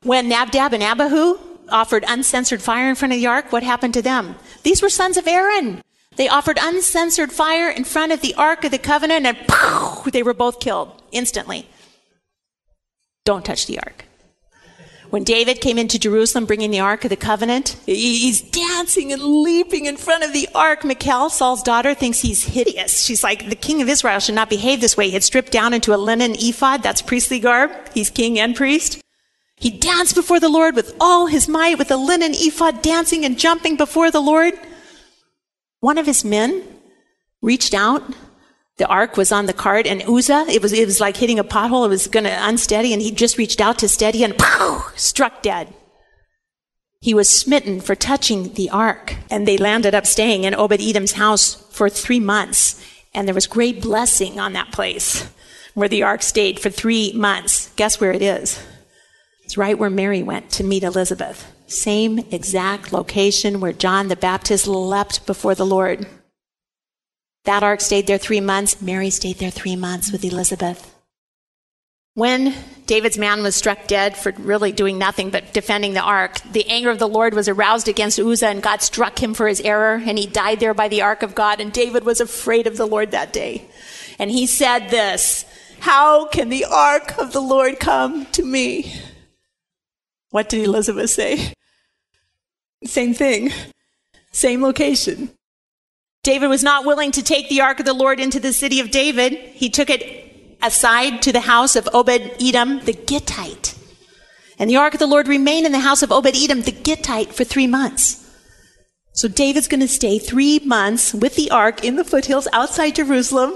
When 0.02 0.28
Nadab 0.28 0.72
and 0.72 0.82
Abihu 0.82 1.38
offered 1.68 2.04
uncensored 2.06 2.62
fire 2.62 2.88
in 2.88 2.94
front 2.94 3.14
of 3.14 3.18
the 3.18 3.26
ark, 3.26 3.52
what 3.52 3.62
happened 3.62 3.94
to 3.94 4.02
them? 4.02 4.36
These 4.62 4.82
were 4.82 4.90
sons 4.90 5.16
of 5.16 5.26
Aaron. 5.26 5.82
They 6.16 6.28
offered 6.28 6.58
uncensored 6.60 7.32
fire 7.32 7.70
in 7.70 7.84
front 7.84 8.12
of 8.12 8.20
the 8.20 8.34
Ark 8.34 8.64
of 8.64 8.70
the 8.70 8.78
Covenant 8.78 9.26
and 9.26 9.36
poof, 9.48 10.12
they 10.12 10.22
were 10.22 10.34
both 10.34 10.60
killed 10.60 11.02
instantly. 11.12 11.68
Don't 13.24 13.44
touch 13.44 13.66
the 13.66 13.78
Ark. 13.80 14.04
When 15.10 15.22
David 15.22 15.60
came 15.60 15.78
into 15.78 15.98
Jerusalem 15.98 16.44
bringing 16.44 16.72
the 16.72 16.80
Ark 16.80 17.04
of 17.04 17.10
the 17.10 17.16
Covenant, 17.16 17.76
he's 17.86 18.40
dancing 18.40 19.12
and 19.12 19.22
leaping 19.22 19.86
in 19.86 19.96
front 19.96 20.24
of 20.24 20.32
the 20.32 20.48
Ark. 20.54 20.84
Michal, 20.84 21.30
Saul's 21.30 21.62
daughter, 21.62 21.94
thinks 21.94 22.20
he's 22.20 22.42
hideous. 22.42 23.04
She's 23.04 23.22
like, 23.22 23.48
the 23.48 23.54
king 23.54 23.80
of 23.80 23.88
Israel 23.88 24.18
should 24.18 24.34
not 24.34 24.50
behave 24.50 24.80
this 24.80 24.96
way. 24.96 25.06
He 25.06 25.12
had 25.12 25.22
stripped 25.22 25.52
down 25.52 25.72
into 25.72 25.94
a 25.94 25.96
linen 25.96 26.34
ephod. 26.36 26.82
That's 26.82 27.00
priestly 27.00 27.38
garb. 27.38 27.70
He's 27.94 28.10
king 28.10 28.40
and 28.40 28.56
priest. 28.56 29.00
He 29.56 29.70
danced 29.70 30.16
before 30.16 30.40
the 30.40 30.48
Lord 30.48 30.74
with 30.74 30.96
all 31.00 31.26
his 31.26 31.48
might, 31.48 31.78
with 31.78 31.92
a 31.92 31.96
linen 31.96 32.32
ephod, 32.34 32.82
dancing 32.82 33.24
and 33.24 33.38
jumping 33.38 33.76
before 33.76 34.10
the 34.10 34.20
Lord. 34.20 34.54
One 35.84 35.98
of 35.98 36.06
his 36.06 36.24
men 36.24 36.62
reached 37.42 37.74
out. 37.74 38.02
The 38.78 38.86
ark 38.86 39.18
was 39.18 39.30
on 39.30 39.44
the 39.44 39.52
cart, 39.52 39.86
and 39.86 40.02
Uzzah, 40.08 40.46
it 40.48 40.62
was, 40.62 40.72
it 40.72 40.86
was 40.86 40.98
like 40.98 41.18
hitting 41.18 41.38
a 41.38 41.44
pothole. 41.44 41.84
It 41.84 41.90
was 41.90 42.06
going 42.06 42.24
to 42.24 42.48
unsteady, 42.48 42.94
and 42.94 43.02
he 43.02 43.10
just 43.10 43.36
reached 43.36 43.60
out 43.60 43.80
to 43.80 43.86
steady 43.86 44.24
and 44.24 44.34
pow, 44.38 44.86
struck 44.96 45.42
dead. 45.42 45.74
He 47.02 47.12
was 47.12 47.28
smitten 47.28 47.82
for 47.82 47.94
touching 47.94 48.54
the 48.54 48.70
ark, 48.70 49.16
and 49.30 49.46
they 49.46 49.58
landed 49.58 49.94
up 49.94 50.06
staying 50.06 50.44
in 50.44 50.54
Obed 50.54 50.80
Edom's 50.80 51.12
house 51.12 51.56
for 51.70 51.90
three 51.90 52.18
months. 52.18 52.82
And 53.12 53.28
there 53.28 53.34
was 53.34 53.46
great 53.46 53.82
blessing 53.82 54.40
on 54.40 54.54
that 54.54 54.72
place 54.72 55.30
where 55.74 55.90
the 55.90 56.02
ark 56.02 56.22
stayed 56.22 56.58
for 56.58 56.70
three 56.70 57.12
months. 57.12 57.70
Guess 57.76 58.00
where 58.00 58.12
it 58.12 58.22
is? 58.22 58.58
It's 59.42 59.58
right 59.58 59.78
where 59.78 59.90
Mary 59.90 60.22
went 60.22 60.48
to 60.52 60.64
meet 60.64 60.82
Elizabeth. 60.82 61.53
Same 61.74 62.20
exact 62.30 62.92
location 62.92 63.58
where 63.58 63.72
John 63.72 64.06
the 64.08 64.16
Baptist 64.16 64.68
leapt 64.68 65.26
before 65.26 65.56
the 65.56 65.66
Lord. 65.66 66.06
That 67.44 67.64
ark 67.64 67.80
stayed 67.80 68.06
there 68.06 68.16
three 68.16 68.40
months. 68.40 68.80
Mary 68.80 69.10
stayed 69.10 69.38
there 69.38 69.50
three 69.50 69.74
months 69.74 70.12
with 70.12 70.24
Elizabeth. 70.24 70.94
When 72.14 72.54
David's 72.86 73.18
man 73.18 73.42
was 73.42 73.56
struck 73.56 73.88
dead 73.88 74.16
for 74.16 74.32
really 74.38 74.70
doing 74.70 74.98
nothing 74.98 75.30
but 75.30 75.52
defending 75.52 75.94
the 75.94 76.00
ark, 76.00 76.40
the 76.52 76.64
anger 76.70 76.90
of 76.90 77.00
the 77.00 77.08
Lord 77.08 77.34
was 77.34 77.48
aroused 77.48 77.88
against 77.88 78.20
Uzzah, 78.20 78.46
and 78.46 78.62
God 78.62 78.80
struck 78.80 79.20
him 79.20 79.34
for 79.34 79.48
his 79.48 79.60
error, 79.60 80.00
and 80.06 80.16
he 80.16 80.28
died 80.28 80.60
there 80.60 80.74
by 80.74 80.86
the 80.86 81.02
ark 81.02 81.24
of 81.24 81.34
God. 81.34 81.60
And 81.60 81.72
David 81.72 82.04
was 82.04 82.20
afraid 82.20 82.68
of 82.68 82.76
the 82.76 82.86
Lord 82.86 83.10
that 83.10 83.32
day. 83.32 83.64
And 84.20 84.30
he 84.30 84.46
said 84.46 84.90
this 84.90 85.44
How 85.80 86.28
can 86.28 86.50
the 86.50 86.66
ark 86.66 87.18
of 87.18 87.32
the 87.32 87.42
Lord 87.42 87.80
come 87.80 88.26
to 88.26 88.44
me? 88.44 88.94
What 90.30 90.48
did 90.48 90.64
Elizabeth 90.64 91.10
say? 91.10 91.52
Same 92.84 93.14
thing, 93.14 93.50
same 94.32 94.62
location. 94.62 95.30
David 96.22 96.48
was 96.48 96.62
not 96.62 96.84
willing 96.84 97.12
to 97.12 97.22
take 97.22 97.48
the 97.48 97.60
ark 97.60 97.80
of 97.80 97.86
the 97.86 97.92
Lord 97.92 98.18
into 98.18 98.40
the 98.40 98.52
city 98.52 98.80
of 98.80 98.90
David. 98.90 99.32
He 99.32 99.68
took 99.68 99.90
it 99.90 100.56
aside 100.62 101.20
to 101.22 101.32
the 101.32 101.40
house 101.40 101.76
of 101.76 101.88
Obed 101.92 102.36
Edom 102.40 102.80
the 102.80 102.94
Gittite. 102.94 103.76
And 104.58 104.70
the 104.70 104.76
ark 104.76 104.94
of 104.94 105.00
the 105.00 105.06
Lord 105.06 105.28
remained 105.28 105.66
in 105.66 105.72
the 105.72 105.80
house 105.80 106.02
of 106.02 106.10
Obed 106.10 106.34
Edom 106.34 106.62
the 106.62 106.72
Gittite 106.72 107.34
for 107.34 107.44
three 107.44 107.66
months. 107.66 108.20
So 109.12 109.28
David's 109.28 109.68
going 109.68 109.80
to 109.80 109.88
stay 109.88 110.18
three 110.18 110.60
months 110.60 111.12
with 111.12 111.36
the 111.36 111.50
ark 111.50 111.84
in 111.84 111.96
the 111.96 112.04
foothills 112.04 112.48
outside 112.52 112.96
Jerusalem. 112.96 113.54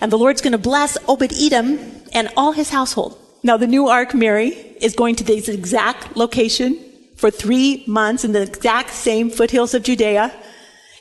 And 0.00 0.10
the 0.10 0.18
Lord's 0.18 0.40
going 0.40 0.52
to 0.52 0.58
bless 0.58 0.98
Obed 1.08 1.32
Edom 1.40 1.78
and 2.12 2.28
all 2.36 2.52
his 2.52 2.70
household. 2.70 3.16
Now, 3.42 3.56
the 3.56 3.66
new 3.66 3.88
ark, 3.88 4.12
Mary, 4.14 4.48
is 4.80 4.96
going 4.96 5.14
to 5.16 5.24
this 5.24 5.48
exact 5.48 6.16
location 6.16 6.84
for 7.18 7.30
three 7.30 7.84
months 7.86 8.24
in 8.24 8.32
the 8.32 8.42
exact 8.42 8.90
same 8.90 9.28
foothills 9.28 9.74
of 9.74 9.82
Judea. 9.82 10.32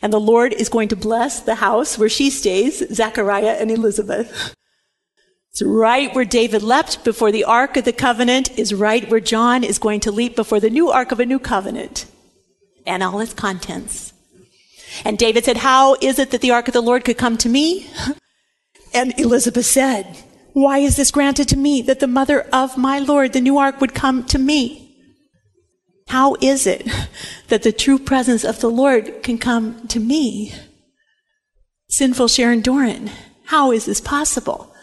And 0.02 0.12
the 0.12 0.20
Lord 0.20 0.54
is 0.54 0.70
going 0.70 0.90
to 0.90 0.96
bless 0.96 1.40
the 1.40 1.56
house 1.56 1.98
where 1.98 2.10
she 2.10 2.30
stays, 2.30 2.84
Zechariah 2.94 3.58
and 3.60 3.72
Elizabeth. 3.72 4.54
It's 5.52 5.62
right 5.62 6.14
where 6.14 6.26
David 6.26 6.62
leapt 6.62 7.04
before 7.04 7.32
the 7.32 7.46
Ark 7.46 7.78
of 7.78 7.86
the 7.86 7.94
Covenant 7.94 8.58
is 8.60 8.74
right 8.74 9.10
where 9.10 9.20
John 9.20 9.64
is 9.64 9.80
going 9.80 10.02
to 10.02 10.12
leap 10.12 10.36
before 10.36 10.60
the 10.60 10.70
new 10.70 10.90
Ark 10.90 11.12
of 11.12 11.20
a 11.20 11.26
New 11.26 11.40
Covenant 11.40 12.06
and 12.86 13.02
all 13.02 13.20
its 13.20 13.34
contents. 13.34 14.14
And 15.06 15.18
David 15.18 15.46
said, 15.46 15.58
How 15.58 15.96
is 16.02 16.20
it 16.20 16.32
that 16.32 16.42
the 16.42 16.52
Ark 16.52 16.68
of 16.68 16.74
the 16.74 16.82
Lord 16.82 17.06
could 17.06 17.18
come 17.18 17.38
to 17.38 17.50
me? 17.50 17.90
And 18.94 19.20
Elizabeth 19.20 19.66
said, 19.66 20.18
why 20.58 20.80
is 20.80 20.96
this 20.96 21.12
granted 21.12 21.48
to 21.50 21.56
me 21.56 21.84
that 21.84 22.00
the 22.00 22.08
mother 22.08 22.42
of 22.52 22.80
my 22.80 22.98
Lord, 22.98 23.34
the 23.34 23.42
new 23.42 23.60
ark, 23.60 23.80
would 23.80 23.94
come 23.94 24.24
to 24.24 24.40
me? 24.40 24.87
How 26.08 26.36
is 26.42 26.66
it 26.66 26.88
that 27.50 27.64
the 27.64 27.72
true 27.72 28.00
presence 28.00 28.44
of 28.44 28.60
the 28.60 28.70
Lord 28.70 29.24
can 29.24 29.38
come 29.38 29.88
to 29.88 30.00
me? 30.00 30.54
Sinful 31.90 32.28
Sharon 32.28 32.62
Doran, 32.62 33.12
how 33.46 33.72
is 33.72 33.86
this 33.86 34.02
possible? 34.02 34.74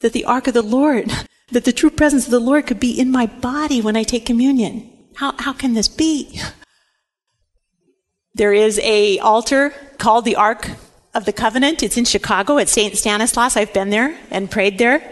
That 0.00 0.12
the 0.12 0.24
ark 0.24 0.46
of 0.46 0.54
the 0.54 0.62
Lord, 0.62 1.10
that 1.52 1.64
the 1.64 1.72
true 1.72 1.90
presence 1.90 2.26
of 2.26 2.30
the 2.30 2.40
Lord 2.40 2.66
could 2.66 2.80
be 2.80 2.98
in 2.98 3.10
my 3.10 3.26
body 3.26 3.80
when 3.80 3.96
I 3.96 4.02
take 4.02 4.24
communion? 4.24 4.90
How, 5.16 5.34
how 5.38 5.52
can 5.52 5.74
this 5.74 5.88
be? 5.88 6.40
There 8.34 8.52
is 8.52 8.78
a 8.80 9.18
altar 9.18 9.74
called 9.98 10.24
the 10.24 10.36
Ark 10.36 10.70
of 11.12 11.24
the 11.24 11.32
Covenant. 11.32 11.82
It's 11.82 11.96
in 11.96 12.04
Chicago 12.04 12.58
at 12.58 12.68
St. 12.68 12.96
Stanislaus. 12.96 13.56
I've 13.56 13.72
been 13.72 13.90
there 13.90 14.16
and 14.30 14.50
prayed 14.50 14.78
there. 14.78 15.02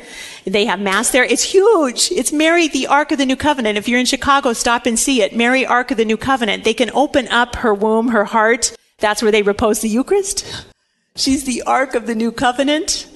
They 0.46 0.64
have 0.66 0.78
mass 0.78 1.10
there. 1.10 1.24
It's 1.24 1.42
huge. 1.42 2.12
It's 2.12 2.32
Mary, 2.32 2.68
the 2.68 2.86
Ark 2.86 3.10
of 3.10 3.18
the 3.18 3.26
New 3.26 3.34
Covenant. 3.34 3.76
If 3.76 3.88
you're 3.88 3.98
in 3.98 4.06
Chicago, 4.06 4.52
stop 4.52 4.86
and 4.86 4.96
see 4.96 5.20
it. 5.20 5.34
Mary, 5.34 5.66
Ark 5.66 5.90
of 5.90 5.96
the 5.96 6.04
New 6.04 6.16
Covenant. 6.16 6.62
They 6.62 6.72
can 6.72 6.90
open 6.94 7.26
up 7.28 7.56
her 7.56 7.74
womb, 7.74 8.08
her 8.08 8.24
heart. 8.24 8.76
That's 8.98 9.22
where 9.22 9.32
they 9.32 9.42
repose 9.42 9.80
the 9.80 9.88
Eucharist. 9.88 10.64
She's 11.16 11.44
the 11.44 11.62
Ark 11.62 11.96
of 11.96 12.06
the 12.06 12.14
New 12.14 12.30
Covenant. 12.30 13.08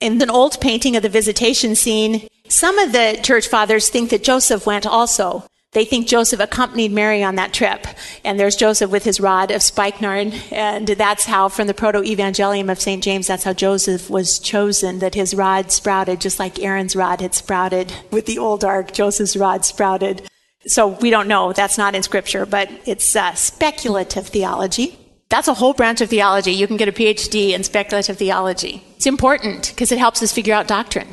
In 0.00 0.22
an 0.22 0.30
old 0.30 0.58
painting 0.62 0.96
of 0.96 1.02
the 1.02 1.10
visitation 1.10 1.74
scene, 1.74 2.26
some 2.48 2.78
of 2.78 2.92
the 2.92 3.20
church 3.22 3.46
fathers 3.46 3.90
think 3.90 4.08
that 4.08 4.24
Joseph 4.24 4.64
went 4.64 4.86
also. 4.86 5.44
They 5.72 5.84
think 5.84 6.08
Joseph 6.08 6.40
accompanied 6.40 6.90
Mary 6.90 7.22
on 7.22 7.36
that 7.36 7.52
trip. 7.52 7.86
And 8.24 8.40
there's 8.40 8.56
Joseph 8.56 8.90
with 8.90 9.04
his 9.04 9.20
rod 9.20 9.52
of 9.52 9.62
spikenard. 9.62 10.34
And 10.50 10.88
that's 10.88 11.26
how, 11.26 11.48
from 11.48 11.68
the 11.68 11.74
proto 11.74 12.00
evangelium 12.00 12.72
of 12.72 12.80
St. 12.80 13.02
James, 13.02 13.28
that's 13.28 13.44
how 13.44 13.52
Joseph 13.52 14.10
was 14.10 14.40
chosen, 14.40 14.98
that 14.98 15.14
his 15.14 15.32
rod 15.32 15.70
sprouted, 15.70 16.20
just 16.20 16.40
like 16.40 16.58
Aaron's 16.58 16.96
rod 16.96 17.20
had 17.20 17.34
sprouted. 17.34 17.92
With 18.10 18.26
the 18.26 18.38
old 18.38 18.64
ark, 18.64 18.92
Joseph's 18.92 19.36
rod 19.36 19.64
sprouted. 19.64 20.28
So 20.66 20.88
we 20.88 21.10
don't 21.10 21.28
know. 21.28 21.52
That's 21.52 21.78
not 21.78 21.94
in 21.94 22.02
scripture, 22.02 22.46
but 22.46 22.68
it's 22.84 23.14
uh, 23.14 23.34
speculative 23.34 24.26
theology. 24.26 24.98
That's 25.28 25.46
a 25.46 25.54
whole 25.54 25.72
branch 25.72 26.00
of 26.00 26.10
theology. 26.10 26.50
You 26.50 26.66
can 26.66 26.78
get 26.78 26.88
a 26.88 26.92
PhD 26.92 27.50
in 27.50 27.62
speculative 27.62 28.18
theology. 28.18 28.82
It's 28.96 29.06
important 29.06 29.70
because 29.70 29.92
it 29.92 29.98
helps 29.98 30.20
us 30.20 30.32
figure 30.32 30.52
out 30.52 30.66
doctrine. 30.66 31.08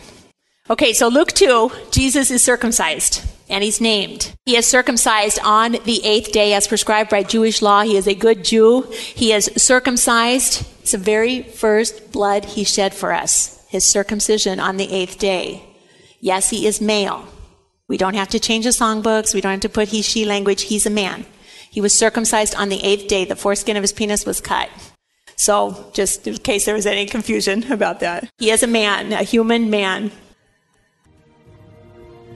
Okay, 0.68 0.94
so 0.94 1.08
Luke 1.08 1.32
2, 1.34 1.72
Jesus 1.92 2.32
is 2.32 2.44
circumcised 2.44 3.24
and 3.50 3.64
he's 3.64 3.82
named. 3.82 4.34
He 4.46 4.56
is 4.56 4.68
circumcised 4.68 5.40
on 5.44 5.74
the 5.74 6.04
eighth 6.06 6.32
day 6.32 6.54
as 6.54 6.68
prescribed 6.68 7.10
by 7.10 7.24
Jewish 7.24 7.62
law. 7.62 7.84
He 7.84 7.98
is 7.98 8.08
a 8.08 8.16
good 8.16 8.44
Jew. 8.44 8.84
He 8.92 9.32
is 9.32 9.50
circumcised. 9.58 10.66
It's 10.82 10.92
the 10.92 10.98
very 10.98 11.44
first 11.44 12.12
blood 12.12 12.46
he 12.46 12.64
shed 12.64 12.94
for 12.94 13.12
us, 13.14 13.66
his 13.68 13.86
circumcision 13.86 14.60
on 14.60 14.78
the 14.78 14.92
eighth 14.92 15.18
day. 15.18 15.64
Yes, 16.20 16.50
he 16.50 16.66
is 16.66 16.82
male. 16.82 17.28
We 17.88 17.98
don't 17.98 18.16
have 18.16 18.30
to 18.30 18.40
change 18.40 18.66
the 18.66 18.72
songbooks. 18.72 19.34
We 19.34 19.42
don't 19.42 19.52
have 19.52 19.62
to 19.62 19.70
put 19.70 19.90
he, 19.90 20.02
she 20.02 20.26
language. 20.26 20.64
He's 20.64 20.86
a 20.86 20.90
man. 20.90 21.26
He 21.70 21.82
was 21.82 21.94
circumcised 21.94 22.56
on 22.56 22.70
the 22.70 22.84
eighth 22.84 23.08
day. 23.08 23.26
The 23.26 23.36
foreskin 23.36 23.78
of 23.78 23.84
his 23.84 23.94
penis 23.94 24.26
was 24.26 24.42
cut. 24.42 24.70
So, 25.36 25.92
just 25.94 26.28
in 26.28 26.38
case 26.38 26.66
there 26.66 26.74
was 26.74 26.88
any 26.88 27.06
confusion 27.06 27.72
about 27.72 28.00
that, 28.00 28.30
he 28.40 28.50
is 28.50 28.64
a 28.64 28.68
man, 28.68 29.14
a 29.14 29.24
human 29.24 29.70
man 29.70 30.12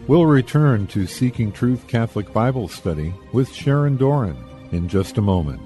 We'll 0.08 0.26
return 0.26 0.88
to 0.88 1.06
Seeking 1.06 1.52
Truth 1.52 1.88
Catholic 1.88 2.34
Bible 2.34 2.68
Study 2.68 3.14
with 3.34 3.54
Sharon 3.54 3.98
Doran 3.98 4.36
in 4.72 4.90
just 4.90 5.20
a 5.20 5.22
moment. 5.22 5.62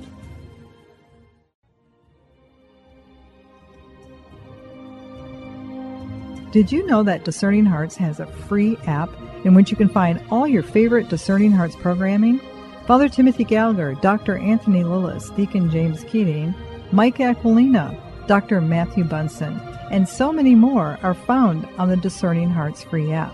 Did 6.52 6.72
you 6.72 6.86
know 6.86 7.02
that 7.04 7.24
Discerning 7.24 7.66
Hearts 7.66 7.96
has 7.96 8.20
a 8.20 8.26
free 8.26 8.78
app 8.86 9.10
in 9.46 9.54
which 9.54 9.72
you 9.72 9.78
can 9.78 9.90
find 9.90 10.22
all 10.30 10.48
your 10.48 10.64
favorite 10.64 11.10
Discerning 11.10 11.52
Hearts 11.52 11.76
programming? 11.78 12.42
Father 12.88 13.08
Timothy 13.08 13.46
Gallagher, 13.46 13.96
Dr. 13.96 14.38
Anthony 14.38 14.84
Lilles, 14.84 15.30
Deacon 15.32 15.70
James 15.70 16.04
Keating, 16.04 16.54
Mike 16.92 17.20
Aquilina, 17.20 17.98
Dr. 18.28 18.60
Matthew 18.60 19.06
Bunson, 19.06 19.60
and 19.92 20.08
so 20.08 20.32
many 20.32 20.56
more 20.56 21.00
are 21.04 21.14
found 21.14 21.68
on 21.78 21.90
the 21.90 21.98
Discerning 21.98 22.50
Hearts 22.50 22.84
free 22.84 23.12
app. 23.12 23.34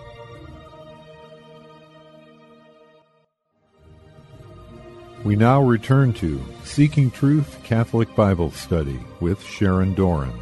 We 5.23 5.35
now 5.35 5.61
return 5.61 6.13
to 6.13 6.43
Seeking 6.63 7.11
Truth 7.11 7.59
Catholic 7.63 8.15
Bible 8.15 8.49
Study 8.49 8.99
with 9.19 9.39
Sharon 9.43 9.93
Doran. 9.93 10.33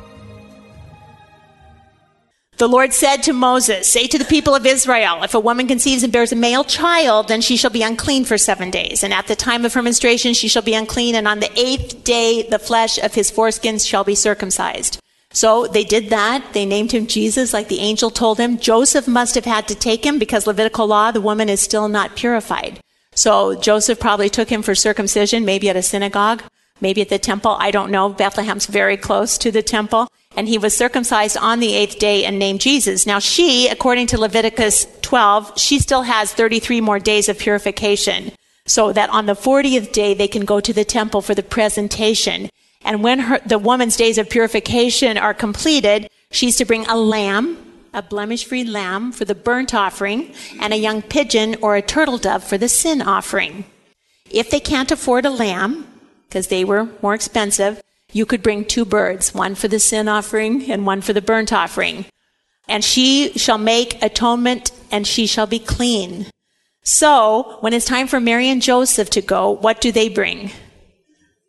The 2.56 2.68
Lord 2.68 2.94
said 2.94 3.18
to 3.24 3.34
Moses, 3.34 3.92
Say 3.92 4.08
to 4.08 4.18
the 4.18 4.24
people 4.24 4.56
of 4.56 4.66
Israel, 4.66 5.22
if 5.24 5.34
a 5.34 5.40
woman 5.40 5.68
conceives 5.68 6.04
and 6.04 6.14
bears 6.14 6.32
a 6.32 6.38
male 6.38 6.64
child, 6.64 7.28
then 7.28 7.42
she 7.42 7.58
shall 7.58 7.72
be 7.72 7.84
unclean 7.84 8.24
for 8.24 8.38
seven 8.38 8.72
days. 8.72 9.04
And 9.04 9.14
at 9.14 9.28
the 9.28 9.36
time 9.36 9.66
of 9.66 9.74
her 9.74 9.82
menstruation, 9.82 10.34
she 10.34 10.48
shall 10.48 10.62
be 10.62 10.74
unclean. 10.74 11.16
And 11.16 11.28
on 11.28 11.42
the 11.42 11.52
eighth 11.60 12.06
day, 12.06 12.44
the 12.44 12.60
flesh 12.60 12.98
of 13.00 13.14
his 13.14 13.30
foreskins 13.30 13.86
shall 13.86 14.06
be 14.06 14.16
circumcised. 14.16 15.00
So 15.32 15.68
they 15.68 15.84
did 15.84 16.10
that. 16.10 16.54
They 16.54 16.66
named 16.66 16.94
him 16.94 17.06
Jesus 17.06 17.54
like 17.54 17.68
the 17.68 17.80
angel 17.80 18.12
told 18.12 18.40
him. 18.40 18.58
Joseph 18.58 19.10
must 19.10 19.36
have 19.36 19.46
had 19.46 19.68
to 19.68 19.76
take 19.76 20.06
him 20.06 20.20
because 20.20 20.48
Levitical 20.48 20.88
law, 20.88 21.12
the 21.12 21.22
woman 21.22 21.50
is 21.50 21.60
still 21.60 21.90
not 21.90 22.16
purified. 22.16 22.80
So 23.20 23.54
Joseph 23.54 24.00
probably 24.00 24.30
took 24.30 24.48
him 24.50 24.62
for 24.62 24.74
circumcision, 24.74 25.44
maybe 25.44 25.70
at 25.70 25.76
a 25.76 25.82
synagogue, 25.82 26.42
maybe 26.80 27.02
at 27.02 27.10
the 27.10 27.20
temple. 27.20 27.58
I 27.60 27.70
don't 27.70 27.92
know. 27.92 28.08
Bethlehem's 28.08 28.66
very 28.66 28.96
close 28.96 29.38
to 29.40 29.52
the 29.52 29.62
temple. 29.62 30.08
And 30.38 30.48
he 30.48 30.58
was 30.58 30.74
circumcised 30.74 31.36
on 31.36 31.60
the 31.60 31.74
eighth 31.74 32.00
day 32.00 32.24
and 32.24 32.40
named 32.40 32.62
Jesus. 32.62 33.06
Now 33.06 33.20
she, 33.20 33.68
according 33.68 34.08
to 34.08 34.18
Leviticus 34.18 34.88
12, 35.02 35.60
she 35.60 35.80
still 35.80 36.04
has 36.04 36.32
33 36.32 36.80
more 36.80 36.98
days 36.98 37.28
of 37.28 37.38
purification. 37.38 38.32
So 38.66 38.94
that 38.94 39.10
on 39.10 39.26
the 39.26 39.34
40th 39.34 39.92
day 39.92 40.14
they 40.14 40.30
can 40.30 40.46
go 40.46 40.62
to 40.62 40.72
the 40.72 40.86
temple 40.86 41.22
for 41.22 41.36
the 41.36 41.44
presentation. 41.44 42.50
And 42.86 43.04
when 43.04 43.20
her, 43.20 43.40
the 43.46 43.60
woman's 43.60 43.98
days 43.98 44.18
of 44.18 44.30
purification 44.30 45.18
are 45.18 45.34
completed, 45.34 46.10
she's 46.32 46.56
to 46.56 46.64
bring 46.64 46.86
a 46.86 46.96
lamb 46.96 47.58
a 47.94 48.02
blemish 48.02 48.46
free 48.46 48.64
lamb 48.64 49.12
for 49.12 49.26
the 49.26 49.36
burnt 49.36 49.74
offering, 49.74 50.34
and 50.60 50.74
a 50.74 50.78
young 50.78 51.02
pigeon 51.02 51.56
or 51.62 51.76
a 51.76 51.82
turtle 51.82 52.18
dove 52.18 52.44
for 52.44 52.58
the 52.58 52.70
sin 52.70 53.02
offering. 53.02 53.66
If 54.30 54.50
they 54.50 54.60
can't 54.60 54.92
afford 54.92 55.26
a 55.26 55.30
lamb, 55.30 55.88
because 56.28 56.48
they 56.48 56.64
were 56.64 56.90
more 57.02 57.16
expensive, 57.16 57.82
you 58.12 58.26
could 58.26 58.44
bring 58.44 58.66
two 58.66 58.86
birds, 58.86 59.34
one 59.34 59.56
for 59.56 59.68
the 59.68 59.80
sin 59.80 60.08
offering 60.08 60.72
and 60.72 60.86
one 60.86 61.02
for 61.02 61.14
the 61.14 61.22
burnt 61.22 61.52
offering. 61.52 62.06
And 62.68 62.84
she 62.84 63.34
shall 63.34 63.58
make 63.58 64.02
atonement 64.02 64.72
and 64.92 65.06
she 65.06 65.26
shall 65.26 65.48
be 65.48 65.60
clean. 65.60 66.28
So, 66.84 67.58
when 67.62 67.74
it's 67.74 67.86
time 67.86 68.08
for 68.08 68.20
Mary 68.20 68.50
and 68.50 68.62
Joseph 68.62 69.10
to 69.12 69.22
go, 69.22 69.50
what 69.50 69.82
do 69.82 69.92
they 69.92 70.10
bring? 70.10 70.52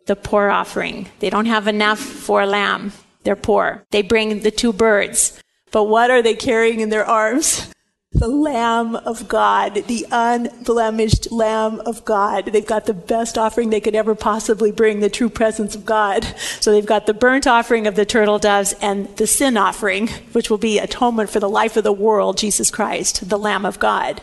The 0.06 0.16
poor 0.16 0.50
offering. 0.50 1.08
They 1.20 1.30
don't 1.30 1.46
have 1.46 1.66
enough 1.66 1.98
for 1.98 2.42
a 2.42 2.46
lamb. 2.46 2.92
They're 3.22 3.36
poor. 3.36 3.84
They 3.90 4.02
bring 4.02 4.40
the 4.40 4.50
two 4.50 4.72
birds. 4.72 5.40
But 5.70 5.84
what 5.84 6.10
are 6.10 6.22
they 6.22 6.34
carrying 6.34 6.80
in 6.80 6.88
their 6.88 7.04
arms? 7.06 7.72
The 8.12 8.26
Lamb 8.26 8.96
of 8.96 9.28
God, 9.28 9.84
the 9.86 10.04
unblemished 10.10 11.30
Lamb 11.30 11.78
of 11.86 12.04
God. 12.04 12.46
They've 12.46 12.66
got 12.66 12.86
the 12.86 12.92
best 12.92 13.38
offering 13.38 13.70
they 13.70 13.80
could 13.80 13.94
ever 13.94 14.16
possibly 14.16 14.72
bring, 14.72 14.98
the 14.98 15.08
true 15.08 15.28
presence 15.28 15.76
of 15.76 15.86
God. 15.86 16.26
So 16.58 16.72
they've 16.72 16.84
got 16.84 17.06
the 17.06 17.14
burnt 17.14 17.46
offering 17.46 17.86
of 17.86 17.94
the 17.94 18.04
turtle 18.04 18.40
doves 18.40 18.74
and 18.82 19.16
the 19.16 19.28
sin 19.28 19.56
offering, 19.56 20.08
which 20.32 20.50
will 20.50 20.58
be 20.58 20.80
atonement 20.80 21.30
for 21.30 21.38
the 21.38 21.48
life 21.48 21.76
of 21.76 21.84
the 21.84 21.92
world, 21.92 22.36
Jesus 22.36 22.68
Christ, 22.68 23.28
the 23.28 23.38
Lamb 23.38 23.64
of 23.64 23.78
God. 23.78 24.20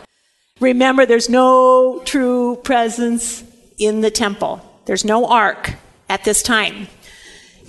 Remember, 0.59 1.05
there's 1.05 1.29
no 1.29 2.01
true 2.03 2.57
presence 2.57 3.41
in 3.77 4.01
the 4.01 4.11
temple. 4.11 4.61
There's 4.85 5.05
no 5.05 5.27
ark 5.27 5.75
at 6.09 6.25
this 6.25 6.43
time. 6.43 6.87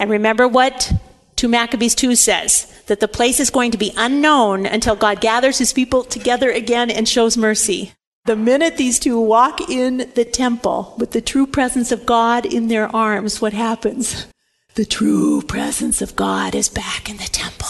And 0.01 0.11
remember 0.11 0.49
what 0.49 0.93
2 1.38 1.46
Maccabees 1.46 1.94
2 1.94 2.16
says 2.16 2.66
that 2.87 2.98
the 2.98 3.07
place 3.07 3.38
is 3.38 3.48
going 3.48 3.70
to 3.70 3.79
be 3.79 3.92
unknown 3.96 4.66
until 4.66 4.96
God 4.96 5.20
gathers 5.20 5.59
his 5.59 5.72
people 5.72 6.03
together 6.03 6.51
again 6.51 6.90
and 6.90 7.09
shows 7.09 7.37
mercy. 7.37 7.92
The 8.24 8.35
minute 8.35 8.77
these 8.77 8.98
two 8.98 9.20
walk 9.20 9.70
in 9.70 10.11
the 10.16 10.24
temple 10.24 10.96
with 10.98 11.12
the 11.12 11.20
true 11.20 11.46
presence 11.46 11.92
of 11.92 12.05
God 12.05 12.44
in 12.44 12.66
their 12.66 12.94
arms, 12.94 13.40
what 13.40 13.53
happens? 13.53 14.27
The 14.74 14.85
true 14.85 15.40
presence 15.42 16.03
of 16.03 16.16
God 16.16 16.57
is 16.57 16.68
back 16.68 17.09
in 17.09 17.18
the 17.18 17.31
temple. 17.31 17.68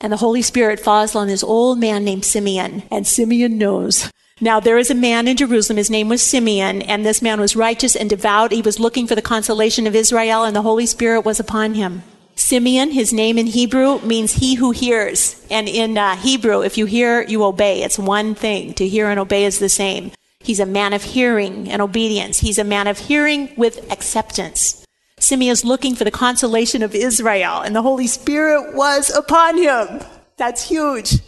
And 0.00 0.12
the 0.12 0.18
Holy 0.18 0.42
Spirit 0.42 0.78
falls 0.78 1.16
on 1.16 1.26
this 1.26 1.42
old 1.42 1.80
man 1.80 2.04
named 2.04 2.24
Simeon, 2.24 2.84
and 2.92 3.08
Simeon 3.08 3.58
knows. 3.58 4.08
Now 4.40 4.60
there 4.60 4.78
is 4.78 4.88
a 4.88 4.94
man 4.94 5.26
in 5.26 5.36
Jerusalem, 5.36 5.78
his 5.78 5.90
name 5.90 6.08
was 6.08 6.22
Simeon, 6.22 6.82
and 6.82 7.04
this 7.04 7.22
man 7.22 7.40
was 7.40 7.56
righteous 7.56 7.96
and 7.96 8.08
devout. 8.08 8.52
He 8.52 8.62
was 8.62 8.78
looking 8.78 9.08
for 9.08 9.16
the 9.16 9.20
consolation 9.20 9.88
of 9.88 9.96
Israel, 9.96 10.44
and 10.44 10.54
the 10.54 10.62
Holy 10.62 10.86
Spirit 10.86 11.22
was 11.22 11.40
upon 11.40 11.74
him. 11.74 12.04
Simeon, 12.48 12.92
his 12.92 13.12
name 13.12 13.36
in 13.36 13.46
Hebrew, 13.46 14.00
means 14.00 14.32
he 14.32 14.54
who 14.54 14.70
hears. 14.70 15.38
And 15.50 15.68
in 15.68 15.98
uh, 15.98 16.16
Hebrew, 16.16 16.62
if 16.62 16.78
you 16.78 16.86
hear, 16.86 17.20
you 17.20 17.44
obey. 17.44 17.82
It's 17.82 17.98
one 17.98 18.34
thing. 18.34 18.72
To 18.72 18.88
hear 18.88 19.10
and 19.10 19.20
obey 19.20 19.44
is 19.44 19.58
the 19.58 19.68
same. 19.68 20.12
He's 20.40 20.58
a 20.58 20.64
man 20.64 20.94
of 20.94 21.02
hearing 21.02 21.70
and 21.70 21.82
obedience. 21.82 22.38
He's 22.38 22.56
a 22.56 22.64
man 22.64 22.86
of 22.86 23.00
hearing 23.00 23.52
with 23.58 23.92
acceptance. 23.92 24.82
Simeon 25.20 25.52
is 25.52 25.62
looking 25.62 25.94
for 25.94 26.04
the 26.04 26.10
consolation 26.10 26.82
of 26.82 26.94
Israel, 26.94 27.60
and 27.60 27.76
the 27.76 27.82
Holy 27.82 28.06
Spirit 28.06 28.74
was 28.74 29.10
upon 29.10 29.58
him. 29.58 30.00
That's 30.38 30.70
huge. 30.70 31.18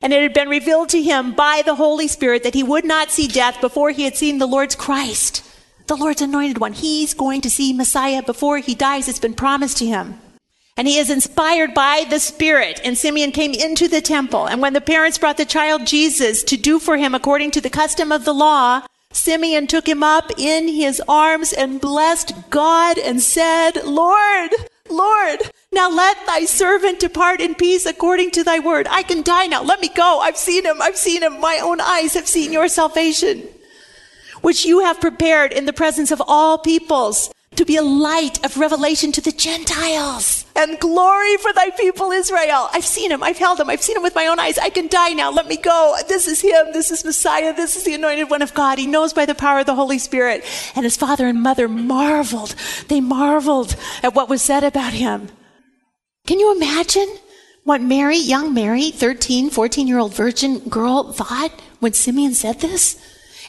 And 0.00 0.14
it 0.14 0.22
had 0.22 0.32
been 0.32 0.48
revealed 0.48 0.88
to 0.90 1.02
him 1.02 1.34
by 1.34 1.60
the 1.62 1.74
Holy 1.74 2.08
Spirit 2.08 2.42
that 2.44 2.54
he 2.54 2.62
would 2.62 2.86
not 2.86 3.10
see 3.10 3.28
death 3.28 3.60
before 3.60 3.90
he 3.90 4.04
had 4.04 4.16
seen 4.16 4.38
the 4.38 4.46
Lord's 4.46 4.76
Christ, 4.76 5.44
the 5.88 5.94
Lord's 5.94 6.22
anointed 6.22 6.56
one. 6.56 6.72
He's 6.72 7.12
going 7.12 7.42
to 7.42 7.50
see 7.50 7.74
Messiah 7.74 8.22
before 8.22 8.56
he 8.56 8.74
dies. 8.74 9.08
It's 9.08 9.18
been 9.18 9.34
promised 9.34 9.76
to 9.76 9.84
him. 9.84 10.18
And 10.80 10.88
he 10.88 10.96
is 10.96 11.10
inspired 11.10 11.74
by 11.74 12.06
the 12.08 12.18
Spirit. 12.18 12.80
And 12.82 12.96
Simeon 12.96 13.32
came 13.32 13.52
into 13.52 13.86
the 13.86 14.00
temple. 14.00 14.46
And 14.46 14.62
when 14.62 14.72
the 14.72 14.80
parents 14.80 15.18
brought 15.18 15.36
the 15.36 15.44
child 15.44 15.86
Jesus 15.86 16.42
to 16.44 16.56
do 16.56 16.78
for 16.78 16.96
him 16.96 17.14
according 17.14 17.50
to 17.50 17.60
the 17.60 17.68
custom 17.68 18.10
of 18.10 18.24
the 18.24 18.32
law, 18.32 18.86
Simeon 19.12 19.66
took 19.66 19.86
him 19.86 20.02
up 20.02 20.30
in 20.38 20.68
his 20.68 21.02
arms 21.06 21.52
and 21.52 21.82
blessed 21.82 22.32
God 22.48 22.96
and 22.96 23.20
said, 23.20 23.72
Lord, 23.84 24.52
Lord, 24.88 25.40
now 25.70 25.90
let 25.90 26.16
thy 26.26 26.46
servant 26.46 26.98
depart 26.98 27.42
in 27.42 27.56
peace 27.56 27.84
according 27.84 28.30
to 28.30 28.42
thy 28.42 28.58
word. 28.58 28.86
I 28.88 29.02
can 29.02 29.20
die 29.20 29.48
now. 29.48 29.62
Let 29.62 29.82
me 29.82 29.90
go. 29.94 30.20
I've 30.20 30.38
seen 30.38 30.64
him. 30.64 30.80
I've 30.80 30.96
seen 30.96 31.22
him. 31.22 31.42
My 31.42 31.60
own 31.62 31.82
eyes 31.82 32.14
have 32.14 32.26
seen 32.26 32.52
your 32.52 32.68
salvation, 32.68 33.46
which 34.40 34.64
you 34.64 34.80
have 34.80 34.98
prepared 34.98 35.52
in 35.52 35.66
the 35.66 35.74
presence 35.74 36.10
of 36.10 36.22
all 36.26 36.56
peoples 36.56 37.30
to 37.56 37.64
be 37.64 37.76
a 37.76 37.82
light 37.82 38.42
of 38.44 38.56
revelation 38.56 39.10
to 39.10 39.20
the 39.20 39.32
Gentiles 39.32 40.46
and 40.54 40.78
glory 40.78 41.36
for 41.38 41.52
thy 41.52 41.70
people 41.70 42.12
Israel. 42.12 42.68
I've 42.72 42.84
seen 42.84 43.10
him. 43.10 43.22
I've 43.22 43.38
held 43.38 43.58
him. 43.58 43.68
I've 43.68 43.82
seen 43.82 43.96
him 43.96 44.02
with 44.02 44.14
my 44.14 44.28
own 44.28 44.38
eyes. 44.38 44.56
I 44.56 44.70
can 44.70 44.86
die 44.86 45.10
now. 45.10 45.30
Let 45.32 45.48
me 45.48 45.56
go. 45.56 45.96
This 46.08 46.28
is 46.28 46.40
him. 46.40 46.72
This 46.72 46.90
is 46.92 47.04
Messiah. 47.04 47.52
This 47.52 47.76
is 47.76 47.82
the 47.82 47.94
anointed 47.94 48.30
one 48.30 48.40
of 48.42 48.54
God. 48.54 48.78
He 48.78 48.86
knows 48.86 49.12
by 49.12 49.26
the 49.26 49.34
power 49.34 49.60
of 49.60 49.66
the 49.66 49.74
Holy 49.74 49.98
Spirit. 49.98 50.44
And 50.76 50.84
his 50.84 50.96
father 50.96 51.26
and 51.26 51.42
mother 51.42 51.68
marveled. 51.68 52.54
They 52.88 53.00
marveled 53.00 53.74
at 54.02 54.14
what 54.14 54.28
was 54.28 54.42
said 54.42 54.62
about 54.62 54.92
him. 54.92 55.28
Can 56.26 56.38
you 56.38 56.54
imagine 56.54 57.18
what 57.64 57.82
Mary, 57.82 58.16
young 58.16 58.54
Mary, 58.54 58.90
13, 58.90 59.50
14 59.50 59.88
year 59.88 59.98
old 59.98 60.14
virgin 60.14 60.60
girl 60.60 61.12
thought 61.12 61.52
when 61.80 61.94
Simeon 61.94 62.34
said 62.34 62.60
this? 62.60 62.96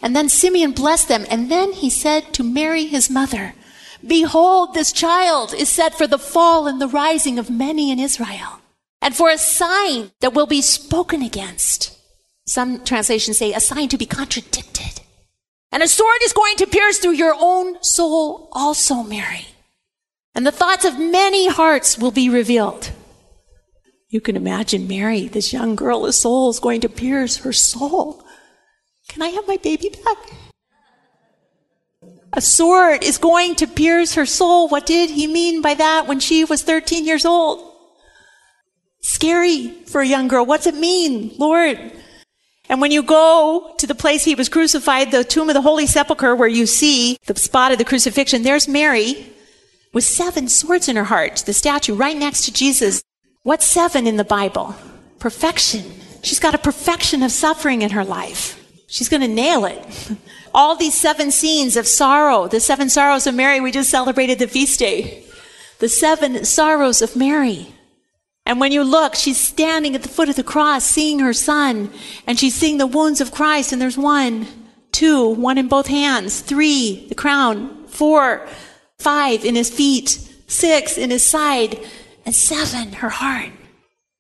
And 0.02 0.16
then 0.16 0.28
Simeon 0.28 0.72
blessed 0.72 1.08
them. 1.08 1.26
And 1.30 1.52
then 1.52 1.74
he 1.74 1.92
said 1.92 2.34
to 2.34 2.44
Mary, 2.44 2.86
his 2.86 3.10
mother, 3.10 3.54
Behold, 4.06 4.74
this 4.74 4.92
child 4.92 5.54
is 5.54 5.70
set 5.70 5.96
for 5.96 6.08
the 6.08 6.18
fall 6.18 6.68
and 6.68 6.82
the 6.82 6.88
rising 6.88 7.38
of 7.38 7.50
many 7.50 7.92
in 7.92 8.00
Israel, 8.00 8.60
and 9.02 9.16
for 9.16 9.30
a 9.30 9.38
sign 9.38 10.12
that 10.22 10.34
will 10.34 10.48
be 10.48 10.62
spoken 10.62 11.22
against. 11.22 11.98
Some 12.48 12.84
translations 12.84 13.38
say 13.38 13.54
a 13.54 13.60
sign 13.60 13.90
to 13.90 13.98
be 13.98 14.06
contradicted. 14.06 15.02
And 15.72 15.82
a 15.82 15.88
sword 15.88 16.18
is 16.24 16.34
going 16.34 16.58
to 16.58 16.68
pierce 16.68 16.98
through 16.98 17.14
your 17.14 17.36
own 17.40 17.82
soul 17.82 18.50
also, 18.52 19.04
Mary. 19.04 19.48
And 20.36 20.46
the 20.46 20.52
thoughts 20.52 20.84
of 20.84 21.00
many 21.00 21.48
hearts 21.48 21.98
will 21.98 22.12
be 22.12 22.30
revealed. 22.30 22.92
You 24.10 24.20
can 24.20 24.36
imagine 24.36 24.88
Mary, 24.88 25.28
this 25.28 25.54
young 25.54 25.76
girl, 25.76 26.06
a 26.06 26.12
soul 26.12 26.50
is 26.50 26.60
going 26.60 26.82
to 26.82 26.90
pierce 26.90 27.38
her 27.38 27.54
soul. 27.54 28.26
Can 29.08 29.22
I 29.22 29.30
have 29.30 29.48
my 29.48 29.58
baby 29.58 29.90
back? 30.04 30.18
A 32.34 32.42
sword 32.42 33.04
is 33.04 33.18
going 33.18 33.56
to 33.56 33.68
pierce 33.68 34.14
her 34.16 34.26
soul. 34.26 34.70
What 34.70 34.86
did 34.86 35.10
he 35.10 35.28
mean 35.28 35.62
by 35.62 35.74
that 35.74 36.08
when 36.08 36.20
she 36.20 36.46
was 36.46 36.62
13 36.64 37.06
years 37.06 37.26
old? 37.26 37.68
Scary 39.02 39.70
for 39.88 40.02
a 40.02 40.08
young 40.08 40.28
girl. 40.28 40.46
What's 40.46 40.68
it 40.68 40.76
mean, 40.76 41.34
Lord? 41.38 41.92
And 42.70 42.80
when 42.80 42.92
you 42.92 43.04
go 43.04 43.76
to 43.80 43.86
the 43.86 43.96
place 43.96 44.24
he 44.24 44.36
was 44.36 44.48
crucified, 44.48 45.12
the 45.12 45.26
tomb 45.26 45.50
of 45.50 45.56
the 45.56 45.62
Holy 45.62 45.86
Sepulchre, 45.86 46.36
where 46.36 46.48
you 46.48 46.66
see 46.66 47.18
the 47.26 47.38
spot 47.38 47.74
of 47.74 47.78
the 47.78 47.84
crucifixion, 47.84 48.44
there's 48.44 48.68
Mary 48.68 49.26
with 49.92 50.06
seven 50.06 50.48
swords 50.48 50.88
in 50.88 50.96
her 50.96 51.04
heart, 51.04 51.44
the 51.46 51.52
statue 51.52 51.94
right 51.94 52.16
next 52.16 52.46
to 52.46 52.54
Jesus. 52.54 53.04
What's 53.44 53.66
seven 53.66 54.08
in 54.08 54.16
the 54.16 54.24
Bible? 54.24 54.74
Perfection. 55.20 55.84
She's 56.24 56.40
got 56.40 56.56
a 56.56 56.60
perfection 56.60 57.24
of 57.24 57.32
suffering 57.32 57.82
in 57.82 57.90
her 57.90 58.06
life. 58.06 58.58
She's 58.88 59.10
going 59.10 59.22
to 59.22 59.28
nail 59.28 59.66
it. 59.66 60.12
All 60.54 60.76
these 60.76 60.94
seven 60.94 61.32
scenes 61.32 61.78
of 61.78 61.88
sorrow, 61.88 62.48
the 62.48 62.60
seven 62.60 62.90
sorrows 62.90 63.26
of 63.28 63.36
Mary, 63.36 63.60
we 63.60 63.72
just 63.72 63.90
celebrated 63.90 64.40
the 64.40 64.48
feast 64.48 64.80
day. 64.80 65.24
The 65.80 65.90
seven 65.90 66.46
sorrows 66.46 67.02
of 67.02 67.16
Mary. 67.16 67.74
And 68.46 68.60
when 68.60 68.72
you 68.72 68.84
look, 68.84 69.16
she's 69.16 69.40
standing 69.40 69.96
at 69.96 70.04
the 70.04 70.10
foot 70.10 70.30
of 70.30 70.36
the 70.36 70.44
cross, 70.44 70.84
seeing 70.84 71.20
her 71.20 71.34
son, 71.34 71.92
and 72.28 72.40
she's 72.40 72.56
seeing 72.56 72.78
the 72.78 72.88
wounds 72.88 73.22
of 73.22 73.32
Christ, 73.32 73.72
and 73.72 73.82
there's 73.82 73.98
one, 73.98 74.48
two, 74.92 75.30
one 75.30 75.58
in 75.58 75.68
both 75.68 75.88
hands, 75.88 76.42
three, 76.42 77.06
the 77.08 77.16
crown, 77.16 77.88
four, 77.88 78.48
five 79.00 79.46
in 79.46 79.56
his 79.56 79.70
feet, 79.70 80.10
six 80.48 80.98
in 80.98 81.12
his 81.12 81.26
side, 81.26 81.80
and 82.26 82.36
seven, 82.36 82.94
her 82.94 83.10
heart. 83.10 83.52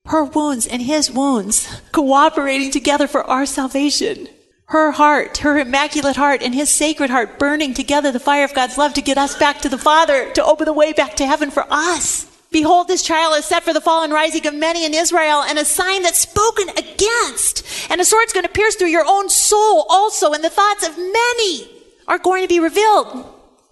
Her 0.05 0.23
wounds 0.23 0.65
and 0.65 0.81
his 0.81 1.11
wounds 1.11 1.67
cooperating 1.91 2.71
together 2.71 3.07
for 3.07 3.23
our 3.23 3.45
salvation 3.45 4.27
her 4.71 4.91
heart, 4.91 5.39
her 5.39 5.57
immaculate 5.57 6.15
heart, 6.15 6.41
and 6.41 6.55
his 6.55 6.69
sacred 6.69 7.09
heart 7.09 7.37
burning 7.37 7.73
together 7.73 8.09
the 8.09 8.21
fire 8.21 8.45
of 8.45 8.53
God's 8.53 8.77
love 8.77 8.93
to 8.93 9.01
get 9.01 9.17
us 9.17 9.37
back 9.37 9.59
to 9.61 9.69
the 9.69 9.77
Father, 9.77 10.31
to 10.31 10.45
open 10.45 10.65
the 10.65 10.71
way 10.71 10.93
back 10.93 11.17
to 11.17 11.25
heaven 11.25 11.51
for 11.51 11.65
us. 11.69 12.25
Behold, 12.51 12.87
this 12.87 13.03
child 13.03 13.37
is 13.37 13.43
set 13.43 13.63
for 13.63 13.73
the 13.73 13.81
fall 13.81 14.03
and 14.03 14.13
rising 14.13 14.47
of 14.47 14.53
many 14.53 14.85
in 14.85 14.93
Israel, 14.93 15.41
and 15.41 15.59
a 15.59 15.65
sign 15.65 16.03
that's 16.03 16.19
spoken 16.19 16.69
against. 16.69 17.65
And 17.91 17.99
a 17.99 18.05
sword's 18.05 18.31
going 18.31 18.45
to 18.45 18.51
pierce 18.51 18.75
through 18.75 18.87
your 18.87 19.05
own 19.05 19.29
soul 19.29 19.85
also, 19.89 20.31
and 20.31 20.43
the 20.43 20.49
thoughts 20.49 20.87
of 20.87 20.97
many 20.97 21.69
are 22.07 22.17
going 22.17 22.41
to 22.41 22.47
be 22.47 22.61
revealed. 22.61 23.25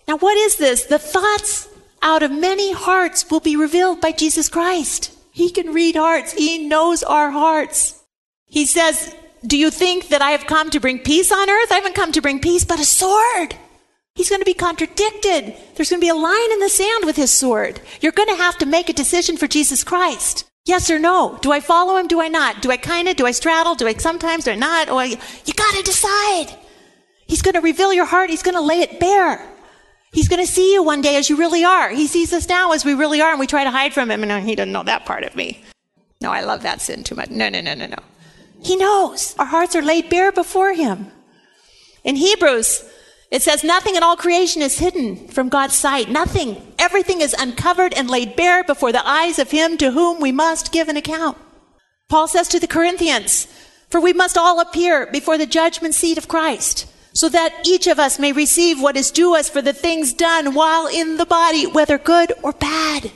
Now, 0.05 0.17
what 0.17 0.35
is 0.37 0.57
this? 0.57 0.83
The 0.83 0.99
thoughts 0.99 1.69
out 2.01 2.23
of 2.23 2.31
many 2.31 2.73
hearts 2.73 3.29
will 3.31 3.39
be 3.39 3.55
revealed 3.55 4.01
by 4.01 4.11
Jesus 4.11 4.49
Christ. 4.49 5.17
He 5.31 5.49
can 5.49 5.73
read 5.73 5.95
hearts. 5.95 6.33
He 6.33 6.67
knows 6.67 7.03
our 7.03 7.31
hearts. 7.31 8.03
He 8.47 8.65
says, 8.65 9.15
do 9.45 9.57
you 9.57 9.71
think 9.71 10.09
that 10.09 10.21
I 10.21 10.31
have 10.31 10.45
come 10.45 10.69
to 10.71 10.79
bring 10.79 10.99
peace 10.99 11.31
on 11.31 11.49
earth? 11.49 11.71
I 11.71 11.75
haven't 11.75 11.95
come 11.95 12.11
to 12.11 12.21
bring 12.21 12.39
peace, 12.39 12.65
but 12.65 12.79
a 12.79 12.85
sword. 12.85 13.55
He's 14.15 14.29
going 14.29 14.41
to 14.41 14.45
be 14.45 14.53
contradicted. 14.53 15.55
There's 15.75 15.89
going 15.89 16.01
to 16.01 16.05
be 16.05 16.09
a 16.09 16.15
line 16.15 16.51
in 16.51 16.59
the 16.59 16.69
sand 16.69 17.05
with 17.05 17.15
his 17.15 17.31
sword. 17.31 17.79
You're 18.01 18.11
going 18.11 18.29
to 18.29 18.35
have 18.35 18.57
to 18.57 18.65
make 18.65 18.89
a 18.89 18.93
decision 18.93 19.37
for 19.37 19.47
Jesus 19.47 19.83
Christ. 19.83 20.45
Yes 20.65 20.89
or 20.91 20.99
no? 20.99 21.39
Do 21.41 21.51
I 21.51 21.61
follow 21.61 21.95
him? 21.95 22.07
Do 22.07 22.21
I 22.21 22.27
not? 22.27 22.61
Do 22.61 22.69
I 22.69 22.77
kind 22.77 23.07
of? 23.07 23.15
Do 23.15 23.25
I 23.25 23.31
straddle? 23.31 23.75
Do 23.75 23.87
I 23.87 23.93
sometimes? 23.93 24.43
Do 24.43 24.51
I 24.51 24.55
not? 24.55 24.89
Oh, 24.89 24.99
or 24.99 25.05
you 25.05 25.15
got 25.55 25.75
to 25.75 25.83
decide. 25.83 26.47
He's 27.27 27.41
going 27.41 27.53
to 27.53 27.61
reveal 27.61 27.93
your 27.93 28.05
heart. 28.05 28.29
He's 28.29 28.43
going 28.43 28.55
to 28.55 28.61
lay 28.61 28.81
it 28.81 28.99
bare. 28.99 29.41
He's 30.11 30.27
going 30.27 30.45
to 30.45 30.51
see 30.51 30.73
you 30.73 30.83
one 30.83 31.01
day 31.01 31.15
as 31.15 31.29
you 31.29 31.37
really 31.37 31.63
are. 31.63 31.89
He 31.89 32.07
sees 32.07 32.33
us 32.33 32.49
now 32.49 32.71
as 32.71 32.83
we 32.83 32.95
really 32.95 33.21
are, 33.21 33.29
and 33.29 33.39
we 33.39 33.47
try 33.47 33.63
to 33.63 33.71
hide 33.71 33.93
from 33.93 34.11
him, 34.11 34.23
and 34.23 34.47
he 34.47 34.55
doesn't 34.55 34.73
know 34.73 34.83
that 34.83 35.05
part 35.05 35.23
of 35.23 35.35
me. 35.35 35.63
No, 36.19 36.31
I 36.31 36.41
love 36.41 36.63
that 36.63 36.81
sin 36.81 37.03
too 37.03 37.15
much. 37.15 37.29
No, 37.29 37.47
no, 37.47 37.61
no, 37.61 37.73
no, 37.75 37.85
no. 37.85 37.99
He 38.61 38.75
knows. 38.75 39.35
Our 39.37 39.45
hearts 39.45 39.75
are 39.75 39.81
laid 39.81 40.09
bare 40.09 40.31
before 40.31 40.73
Him. 40.73 41.11
In 42.03 42.15
Hebrews, 42.15 42.83
it 43.31 43.41
says, 43.41 43.63
Nothing 43.63 43.95
in 43.95 44.03
all 44.03 44.15
creation 44.15 44.61
is 44.61 44.79
hidden 44.79 45.27
from 45.27 45.49
God's 45.49 45.75
sight. 45.75 46.09
Nothing. 46.09 46.73
Everything 46.79 47.21
is 47.21 47.35
uncovered 47.37 47.93
and 47.93 48.09
laid 48.09 48.35
bare 48.35 48.63
before 48.63 48.91
the 48.91 49.07
eyes 49.07 49.39
of 49.39 49.51
Him 49.51 49.77
to 49.77 49.91
whom 49.91 50.19
we 50.19 50.31
must 50.31 50.71
give 50.71 50.89
an 50.89 50.97
account. 50.97 51.37
Paul 52.09 52.27
says 52.27 52.47
to 52.49 52.59
the 52.59 52.67
Corinthians, 52.67 53.47
For 53.89 54.01
we 54.01 54.13
must 54.13 54.37
all 54.37 54.59
appear 54.59 55.05
before 55.05 55.37
the 55.37 55.45
judgment 55.45 55.93
seat 55.93 56.17
of 56.17 56.27
Christ, 56.27 56.87
so 57.13 57.29
that 57.29 57.67
each 57.67 57.85
of 57.85 57.99
us 57.99 58.17
may 58.17 58.31
receive 58.31 58.81
what 58.81 58.97
is 58.97 59.11
due 59.11 59.35
us 59.35 59.47
for 59.49 59.61
the 59.61 59.73
things 59.73 60.13
done 60.13 60.55
while 60.55 60.87
in 60.87 61.17
the 61.17 61.25
body, 61.25 61.67
whether 61.67 61.97
good 61.97 62.33
or 62.41 62.53
bad. 62.53 63.11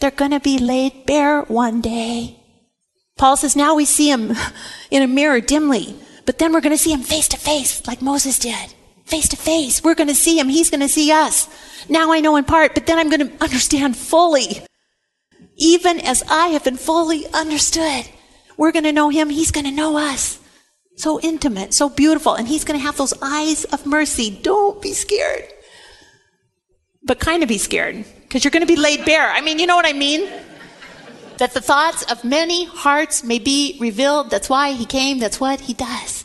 They're 0.00 0.10
going 0.10 0.30
to 0.30 0.40
be 0.40 0.58
laid 0.58 1.04
bare 1.06 1.42
one 1.42 1.80
day. 1.80 2.43
Paul 3.16 3.36
says 3.36 3.54
now 3.54 3.74
we 3.74 3.84
see 3.84 4.10
him 4.10 4.32
in 4.90 5.02
a 5.02 5.06
mirror 5.06 5.40
dimly, 5.40 5.96
but 6.26 6.38
then 6.38 6.52
we're 6.52 6.60
going 6.60 6.76
to 6.76 6.82
see 6.82 6.92
him 6.92 7.02
face 7.02 7.28
to 7.28 7.36
face 7.36 7.86
like 7.86 8.02
Moses 8.02 8.38
did. 8.38 8.74
Face 9.04 9.28
to 9.28 9.36
face. 9.36 9.84
We're 9.84 9.94
going 9.94 10.08
to 10.08 10.14
see 10.14 10.38
him. 10.38 10.48
He's 10.48 10.70
going 10.70 10.80
to 10.80 10.88
see 10.88 11.12
us. 11.12 11.48
Now 11.88 12.12
I 12.12 12.20
know 12.20 12.36
in 12.36 12.44
part, 12.44 12.74
but 12.74 12.86
then 12.86 12.98
I'm 12.98 13.10
going 13.10 13.28
to 13.28 13.44
understand 13.44 13.96
fully. 13.96 14.64
Even 15.56 16.00
as 16.00 16.24
I 16.28 16.48
have 16.48 16.64
been 16.64 16.78
fully 16.78 17.26
understood, 17.32 18.06
we're 18.56 18.72
going 18.72 18.84
to 18.84 18.92
know 18.92 19.10
him. 19.10 19.28
He's 19.28 19.50
going 19.50 19.66
to 19.66 19.70
know 19.70 19.96
us. 19.98 20.40
So 20.96 21.20
intimate, 21.20 21.74
so 21.74 21.88
beautiful. 21.88 22.34
And 22.34 22.48
he's 22.48 22.64
going 22.64 22.78
to 22.78 22.84
have 22.84 22.96
those 22.96 23.14
eyes 23.20 23.64
of 23.64 23.84
mercy. 23.84 24.30
Don't 24.42 24.80
be 24.80 24.92
scared. 24.92 25.44
But 27.02 27.20
kind 27.20 27.42
of 27.42 27.48
be 27.48 27.58
scared 27.58 28.04
because 28.22 28.42
you're 28.42 28.50
going 28.50 28.66
to 28.66 28.72
be 28.72 28.80
laid 28.80 29.04
bare. 29.04 29.28
I 29.30 29.40
mean, 29.42 29.58
you 29.58 29.66
know 29.66 29.76
what 29.76 29.86
I 29.86 29.92
mean? 29.92 30.28
That 31.38 31.54
the 31.54 31.60
thoughts 31.60 32.02
of 32.04 32.24
many 32.24 32.64
hearts 32.64 33.24
may 33.24 33.38
be 33.38 33.76
revealed. 33.80 34.30
That's 34.30 34.48
why 34.48 34.72
he 34.72 34.84
came. 34.84 35.18
That's 35.18 35.40
what 35.40 35.60
he 35.60 35.74
does. 35.74 36.24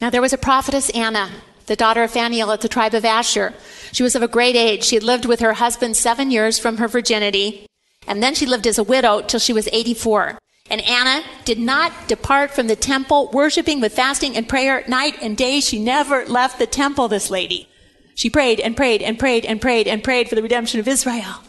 Now, 0.00 0.10
there 0.10 0.22
was 0.22 0.32
a 0.32 0.38
prophetess, 0.38 0.90
Anna, 0.90 1.30
the 1.66 1.76
daughter 1.76 2.02
of 2.02 2.10
Phanuel 2.10 2.52
at 2.52 2.60
the 2.60 2.68
tribe 2.68 2.94
of 2.94 3.04
Asher. 3.04 3.54
She 3.92 4.02
was 4.02 4.14
of 4.14 4.22
a 4.22 4.28
great 4.28 4.56
age. 4.56 4.84
She 4.84 4.96
had 4.96 5.02
lived 5.02 5.24
with 5.24 5.40
her 5.40 5.54
husband 5.54 5.96
seven 5.96 6.30
years 6.30 6.58
from 6.58 6.76
her 6.76 6.88
virginity, 6.88 7.66
and 8.06 8.22
then 8.22 8.34
she 8.34 8.46
lived 8.46 8.66
as 8.66 8.78
a 8.78 8.84
widow 8.84 9.22
till 9.22 9.40
she 9.40 9.52
was 9.52 9.68
84. 9.72 10.38
And 10.70 10.80
Anna 10.82 11.24
did 11.44 11.58
not 11.58 12.08
depart 12.08 12.50
from 12.50 12.66
the 12.66 12.76
temple, 12.76 13.30
worshiping 13.32 13.80
with 13.80 13.94
fasting 13.94 14.36
and 14.36 14.48
prayer 14.48 14.84
night 14.86 15.16
and 15.22 15.36
day. 15.36 15.60
She 15.60 15.82
never 15.82 16.26
left 16.26 16.58
the 16.58 16.66
temple, 16.66 17.08
this 17.08 17.30
lady. 17.30 17.68
She 18.14 18.28
prayed 18.30 18.60
and 18.60 18.76
prayed 18.76 19.02
and 19.02 19.18
prayed 19.18 19.44
and 19.44 19.60
prayed 19.60 19.88
and 19.88 20.04
prayed 20.04 20.28
for 20.28 20.34
the 20.34 20.42
redemption 20.42 20.80
of 20.80 20.88
Israel, 20.88 21.42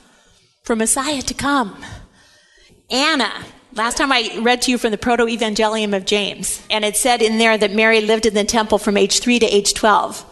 for 0.63 0.75
Messiah 0.75 1.21
to 1.21 1.33
come. 1.33 1.83
Anna, 2.91 3.31
last 3.73 3.97
time 3.97 4.11
I 4.11 4.39
read 4.41 4.63
to 4.63 4.71
you 4.71 4.79
from 4.79 4.89
the 4.91 4.97
Proto 4.97 5.25
Evangelium 5.25 5.95
of 5.95 6.05
James, 6.05 6.65
and 6.71 6.83
it 6.83 6.97
said 6.97 7.21
in 7.21 7.37
there 7.37 7.57
that 7.57 7.71
Mary 7.71 8.01
lived 8.01 8.25
in 8.25 8.33
the 8.33 8.43
temple 8.43 8.79
from 8.79 8.97
age 8.97 9.19
3 9.19 9.37
to 9.39 9.45
age 9.45 9.75
12. 9.75 10.25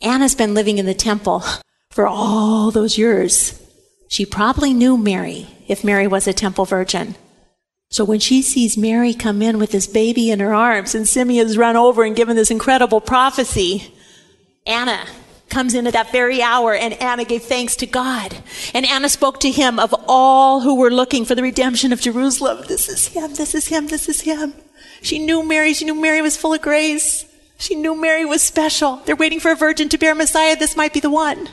Anna's 0.00 0.36
been 0.36 0.54
living 0.54 0.78
in 0.78 0.86
the 0.86 0.94
temple 0.94 1.42
for 1.90 2.06
all 2.06 2.70
those 2.70 2.98
years. 2.98 3.60
She 4.08 4.24
probably 4.24 4.72
knew 4.72 4.96
Mary 4.96 5.48
if 5.66 5.82
Mary 5.82 6.06
was 6.06 6.28
a 6.28 6.32
temple 6.32 6.64
virgin. 6.64 7.16
So 7.90 8.04
when 8.04 8.20
she 8.20 8.42
sees 8.42 8.78
Mary 8.78 9.12
come 9.12 9.42
in 9.42 9.58
with 9.58 9.72
this 9.72 9.88
baby 9.88 10.30
in 10.30 10.38
her 10.38 10.54
arms 10.54 10.94
and 10.94 11.08
Simeon's 11.08 11.58
run 11.58 11.74
over 11.74 12.04
and 12.04 12.14
given 12.14 12.36
this 12.36 12.50
incredible 12.50 13.00
prophecy, 13.00 13.92
Anna 14.66 15.04
comes 15.50 15.74
in 15.74 15.86
at 15.86 15.92
that 15.94 16.12
very 16.12 16.42
hour, 16.42 16.74
and 16.74 16.94
Anna 16.94 17.24
gave 17.24 17.42
thanks 17.42 17.76
to 17.76 17.86
God. 17.86 18.36
And 18.74 18.86
Anna 18.86 19.08
spoke 19.08 19.40
to 19.40 19.50
him 19.50 19.78
of 19.78 19.94
all 20.06 20.60
who 20.60 20.76
were 20.76 20.90
looking 20.90 21.24
for 21.24 21.34
the 21.34 21.42
redemption 21.42 21.92
of 21.92 22.00
Jerusalem. 22.00 22.64
This 22.68 22.88
is 22.88 23.08
him, 23.08 23.34
this 23.34 23.54
is 23.54 23.68
him, 23.68 23.88
this 23.88 24.08
is 24.08 24.22
him. 24.22 24.54
She 25.02 25.18
knew 25.18 25.42
Mary, 25.42 25.74
she 25.74 25.84
knew 25.84 25.94
Mary 25.94 26.22
was 26.22 26.36
full 26.36 26.54
of 26.54 26.62
grace. 26.62 27.24
She 27.58 27.74
knew 27.74 28.00
Mary 28.00 28.24
was 28.24 28.42
special. 28.42 28.96
They're 29.04 29.16
waiting 29.16 29.40
for 29.40 29.50
a 29.50 29.56
virgin 29.56 29.88
to 29.88 29.98
bear 29.98 30.14
Messiah. 30.14 30.56
This 30.56 30.76
might 30.76 30.92
be 30.92 31.00
the 31.00 31.10
one. 31.10 31.48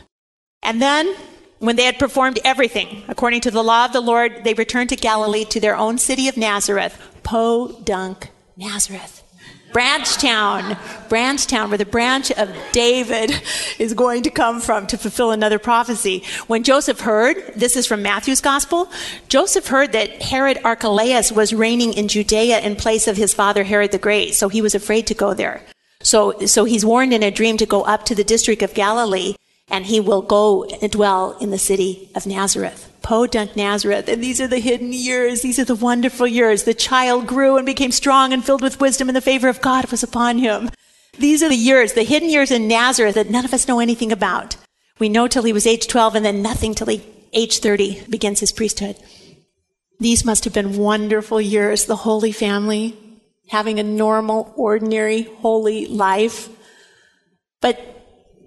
And 0.62 0.82
then, 0.82 1.16
when 1.60 1.76
they 1.76 1.86
had 1.86 1.98
performed 1.98 2.40
everything 2.44 3.04
according 3.08 3.42
to 3.42 3.52
the 3.52 3.64
law 3.64 3.86
of 3.86 3.94
the 3.94 4.02
Lord, 4.02 4.44
they 4.44 4.54
returned 4.54 4.90
to 4.90 4.96
Galilee 4.96 5.46
to 5.46 5.60
their 5.60 5.76
own 5.76 5.98
city 5.98 6.28
of 6.28 6.38
Nazareth, 6.38 6.98
Podunk, 7.24 8.30
Nazareth. 8.56 9.24
Branchtown, 9.76 10.78
Branchtown, 11.10 11.68
where 11.68 11.78
the 11.78 11.86
branch 11.86 12.32
of 12.32 12.50
David 12.72 13.42
is 13.78 13.94
going 13.94 14.24
to 14.24 14.30
come 14.30 14.62
from 14.62 14.88
to 14.88 14.98
fulfill 14.98 15.32
another 15.32 15.60
prophecy. 15.60 16.24
When 16.48 16.64
Joseph 16.64 17.02
heard, 17.02 17.36
this 17.58 17.76
is 17.76 17.86
from 17.86 18.02
Matthew's 18.02 18.40
gospel, 18.40 18.90
Joseph 19.28 19.68
heard 19.68 19.92
that 19.92 20.22
Herod 20.22 20.60
Archelaus 20.64 21.30
was 21.30 21.54
reigning 21.54 21.92
in 21.92 22.08
Judea 22.08 22.62
in 22.62 22.78
place 22.78 23.06
of 23.06 23.18
his 23.18 23.34
father 23.34 23.66
Herod 23.66 23.92
the 23.92 23.98
Great, 23.98 24.34
so 24.34 24.48
he 24.48 24.62
was 24.62 24.76
afraid 24.76 25.08
to 25.08 25.14
go 25.14 25.34
there. 25.34 25.62
So, 26.02 26.40
so 26.46 26.64
he's 26.64 26.86
warned 26.86 27.14
in 27.14 27.22
a 27.22 27.30
dream 27.30 27.58
to 27.58 27.66
go 27.66 27.82
up 27.82 28.06
to 28.06 28.16
the 28.16 28.24
district 28.24 28.62
of 28.62 28.74
Galilee 28.74 29.36
and 29.70 29.86
he 29.86 30.00
will 30.00 30.22
go 30.22 30.64
and 30.66 30.92
dwell 30.92 31.38
in 31.40 31.50
the 31.50 31.58
city 31.58 32.10
of 32.16 32.26
Nazareth. 32.26 32.92
Podunk 33.02 33.56
Nazareth. 33.56 34.08
And 34.08 34.24
these 34.24 34.42
are 34.42 34.48
the 34.48 34.60
hidden 34.60 34.94
years. 34.94 35.42
These 35.42 35.60
are 35.60 35.66
the 35.66 35.76
wonderful 35.76 36.28
years. 36.28 36.64
The 36.64 36.74
child 36.74 37.28
grew 37.28 37.58
and 37.58 37.66
became 37.66 37.92
strong 37.92 38.34
and 38.34 38.44
filled 38.44 38.62
with 38.62 38.80
wisdom, 38.80 39.10
and 39.10 39.16
the 39.16 39.22
favor 39.22 39.48
of 39.48 39.62
God 39.62 39.92
was 39.92 40.04
upon 40.04 40.40
him. 40.40 40.70
These 41.18 41.44
are 41.44 41.50
the 41.50 41.56
years, 41.56 41.94
the 41.94 42.04
hidden 42.04 42.30
years 42.30 42.52
in 42.52 42.68
Nazareth 42.68 43.16
that 43.16 43.30
none 43.30 43.46
of 43.46 43.54
us 43.54 43.68
know 43.68 43.80
anything 43.80 44.12
about. 44.12 44.58
We 45.00 45.10
know 45.10 45.28
till 45.28 45.44
he 45.44 45.54
was 45.54 45.68
age 45.68 45.88
12 45.88 46.16
and 46.16 46.26
then 46.26 46.42
nothing 46.42 46.74
till 46.74 46.88
he, 46.88 47.04
age 47.34 47.60
30 47.60 48.06
begins 48.10 48.40
his 48.40 48.52
priesthood. 48.52 48.98
These 50.00 50.26
must 50.26 50.44
have 50.44 50.54
been 50.54 50.78
wonderful 50.78 51.40
years, 51.40 51.86
the 51.86 51.96
Holy 51.96 52.32
Family, 52.32 52.98
having 53.50 53.80
a 53.80 53.84
normal, 53.84 54.54
ordinary, 54.58 55.24
holy 55.24 55.86
life. 55.86 56.50
But 57.62 57.95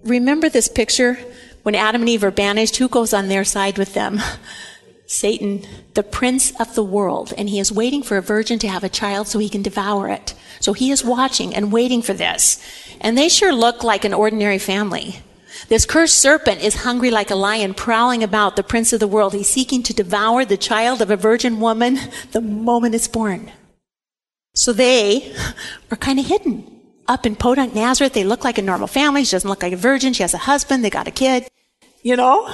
remember 0.08 0.48
this 0.48 0.68
picture? 0.68 1.18
When 1.62 1.74
Adam 1.74 2.02
and 2.02 2.08
Eve 2.08 2.24
are 2.24 2.30
banished, 2.30 2.76
who 2.76 2.88
goes 2.88 3.12
on 3.12 3.28
their 3.28 3.44
side 3.44 3.78
with 3.78 3.94
them? 3.94 4.20
Satan, 5.06 5.66
the 5.94 6.02
prince 6.02 6.52
of 6.60 6.74
the 6.74 6.82
world, 6.84 7.32
and 7.38 7.48
he 7.48 7.58
is 7.58 7.72
waiting 7.72 8.02
for 8.02 8.18
a 8.18 8.22
virgin 8.22 8.58
to 8.58 8.68
have 8.68 8.84
a 8.84 8.90
child 8.90 9.26
so 9.26 9.38
he 9.38 9.48
can 9.48 9.62
devour 9.62 10.08
it. 10.08 10.34
So 10.60 10.74
he 10.74 10.90
is 10.90 11.02
watching 11.02 11.54
and 11.54 11.72
waiting 11.72 12.02
for 12.02 12.12
this. 12.12 12.62
And 13.00 13.16
they 13.16 13.30
sure 13.30 13.52
look 13.52 13.82
like 13.82 14.04
an 14.04 14.12
ordinary 14.12 14.58
family. 14.58 15.20
This 15.68 15.86
cursed 15.86 16.18
serpent 16.18 16.62
is 16.62 16.82
hungry 16.82 17.10
like 17.10 17.30
a 17.30 17.34
lion, 17.34 17.74
prowling 17.74 18.22
about 18.22 18.56
the 18.56 18.62
prince 18.62 18.92
of 18.92 19.00
the 19.00 19.08
world. 19.08 19.32
He's 19.32 19.48
seeking 19.48 19.82
to 19.84 19.94
devour 19.94 20.44
the 20.44 20.56
child 20.56 21.00
of 21.00 21.10
a 21.10 21.16
virgin 21.16 21.58
woman 21.58 21.98
the 22.32 22.42
moment 22.42 22.94
it's 22.94 23.08
born. 23.08 23.50
So 24.54 24.72
they 24.72 25.34
are 25.90 25.96
kind 25.96 26.18
of 26.18 26.26
hidden. 26.26 26.77
Up 27.08 27.24
in 27.24 27.34
Podunk, 27.34 27.74
Nazareth, 27.74 28.12
they 28.12 28.22
look 28.22 28.44
like 28.44 28.58
a 28.58 28.62
normal 28.62 28.86
family. 28.86 29.24
She 29.24 29.32
doesn't 29.32 29.48
look 29.48 29.62
like 29.62 29.72
a 29.72 29.76
virgin. 29.76 30.12
She 30.12 30.22
has 30.22 30.34
a 30.34 30.38
husband. 30.38 30.84
They 30.84 30.90
got 30.90 31.08
a 31.08 31.10
kid. 31.10 31.48
You 32.02 32.16
know? 32.16 32.52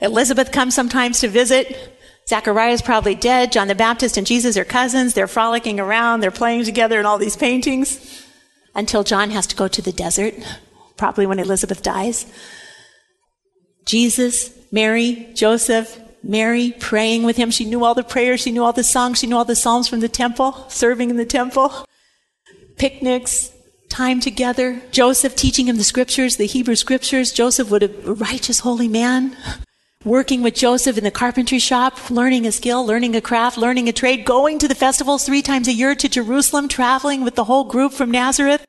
Elizabeth 0.00 0.52
comes 0.52 0.74
sometimes 0.74 1.20
to 1.20 1.28
visit. 1.28 1.92
Zachariah 2.28 2.72
is 2.72 2.82
probably 2.82 3.16
dead. 3.16 3.50
John 3.52 3.68
the 3.68 3.74
Baptist 3.74 4.16
and 4.16 4.26
Jesus 4.26 4.56
are 4.56 4.64
cousins. 4.64 5.14
They're 5.14 5.26
frolicking 5.26 5.80
around. 5.80 6.20
They're 6.20 6.30
playing 6.30 6.64
together 6.64 7.00
in 7.00 7.06
all 7.06 7.18
these 7.18 7.36
paintings 7.36 8.24
until 8.76 9.02
John 9.02 9.30
has 9.30 9.46
to 9.48 9.56
go 9.56 9.68
to 9.68 9.82
the 9.82 9.92
desert 9.92 10.34
probably 10.96 11.26
when 11.26 11.38
Elizabeth 11.38 11.82
dies. 11.82 12.26
Jesus, 13.84 14.50
Mary, 14.72 15.28
Joseph, 15.34 16.00
Mary 16.22 16.74
praying 16.78 17.22
with 17.22 17.36
him. 17.36 17.50
She 17.50 17.64
knew 17.64 17.84
all 17.84 17.94
the 17.94 18.02
prayers, 18.02 18.40
she 18.40 18.50
knew 18.50 18.64
all 18.64 18.72
the 18.72 18.82
songs, 18.82 19.18
she 19.18 19.26
knew 19.26 19.36
all 19.36 19.44
the 19.44 19.54
psalms 19.54 19.88
from 19.88 20.00
the 20.00 20.08
temple, 20.08 20.64
serving 20.68 21.10
in 21.10 21.16
the 21.16 21.24
temple, 21.24 21.86
picnics, 22.76 23.52
time 23.96 24.20
together. 24.20 24.82
Joseph 24.90 25.34
teaching 25.34 25.68
him 25.68 25.78
the 25.78 25.84
scriptures, 25.84 26.36
the 26.36 26.44
Hebrew 26.44 26.74
scriptures. 26.76 27.32
Joseph 27.32 27.70
would 27.70 27.80
have 27.80 28.06
a 28.06 28.12
righteous, 28.12 28.60
holy 28.60 28.88
man. 28.88 29.34
Working 30.04 30.42
with 30.42 30.54
Joseph 30.54 30.98
in 30.98 31.04
the 31.04 31.10
carpentry 31.10 31.58
shop, 31.58 32.10
learning 32.10 32.46
a 32.46 32.52
skill, 32.52 32.84
learning 32.84 33.16
a 33.16 33.22
craft, 33.22 33.56
learning 33.56 33.88
a 33.88 33.92
trade, 33.92 34.26
going 34.26 34.58
to 34.58 34.68
the 34.68 34.74
festivals 34.74 35.24
three 35.24 35.40
times 35.40 35.66
a 35.66 35.72
year 35.72 35.94
to 35.94 36.08
Jerusalem, 36.10 36.68
traveling 36.68 37.24
with 37.24 37.36
the 37.36 37.44
whole 37.44 37.64
group 37.64 37.92
from 37.92 38.10
Nazareth. 38.10 38.64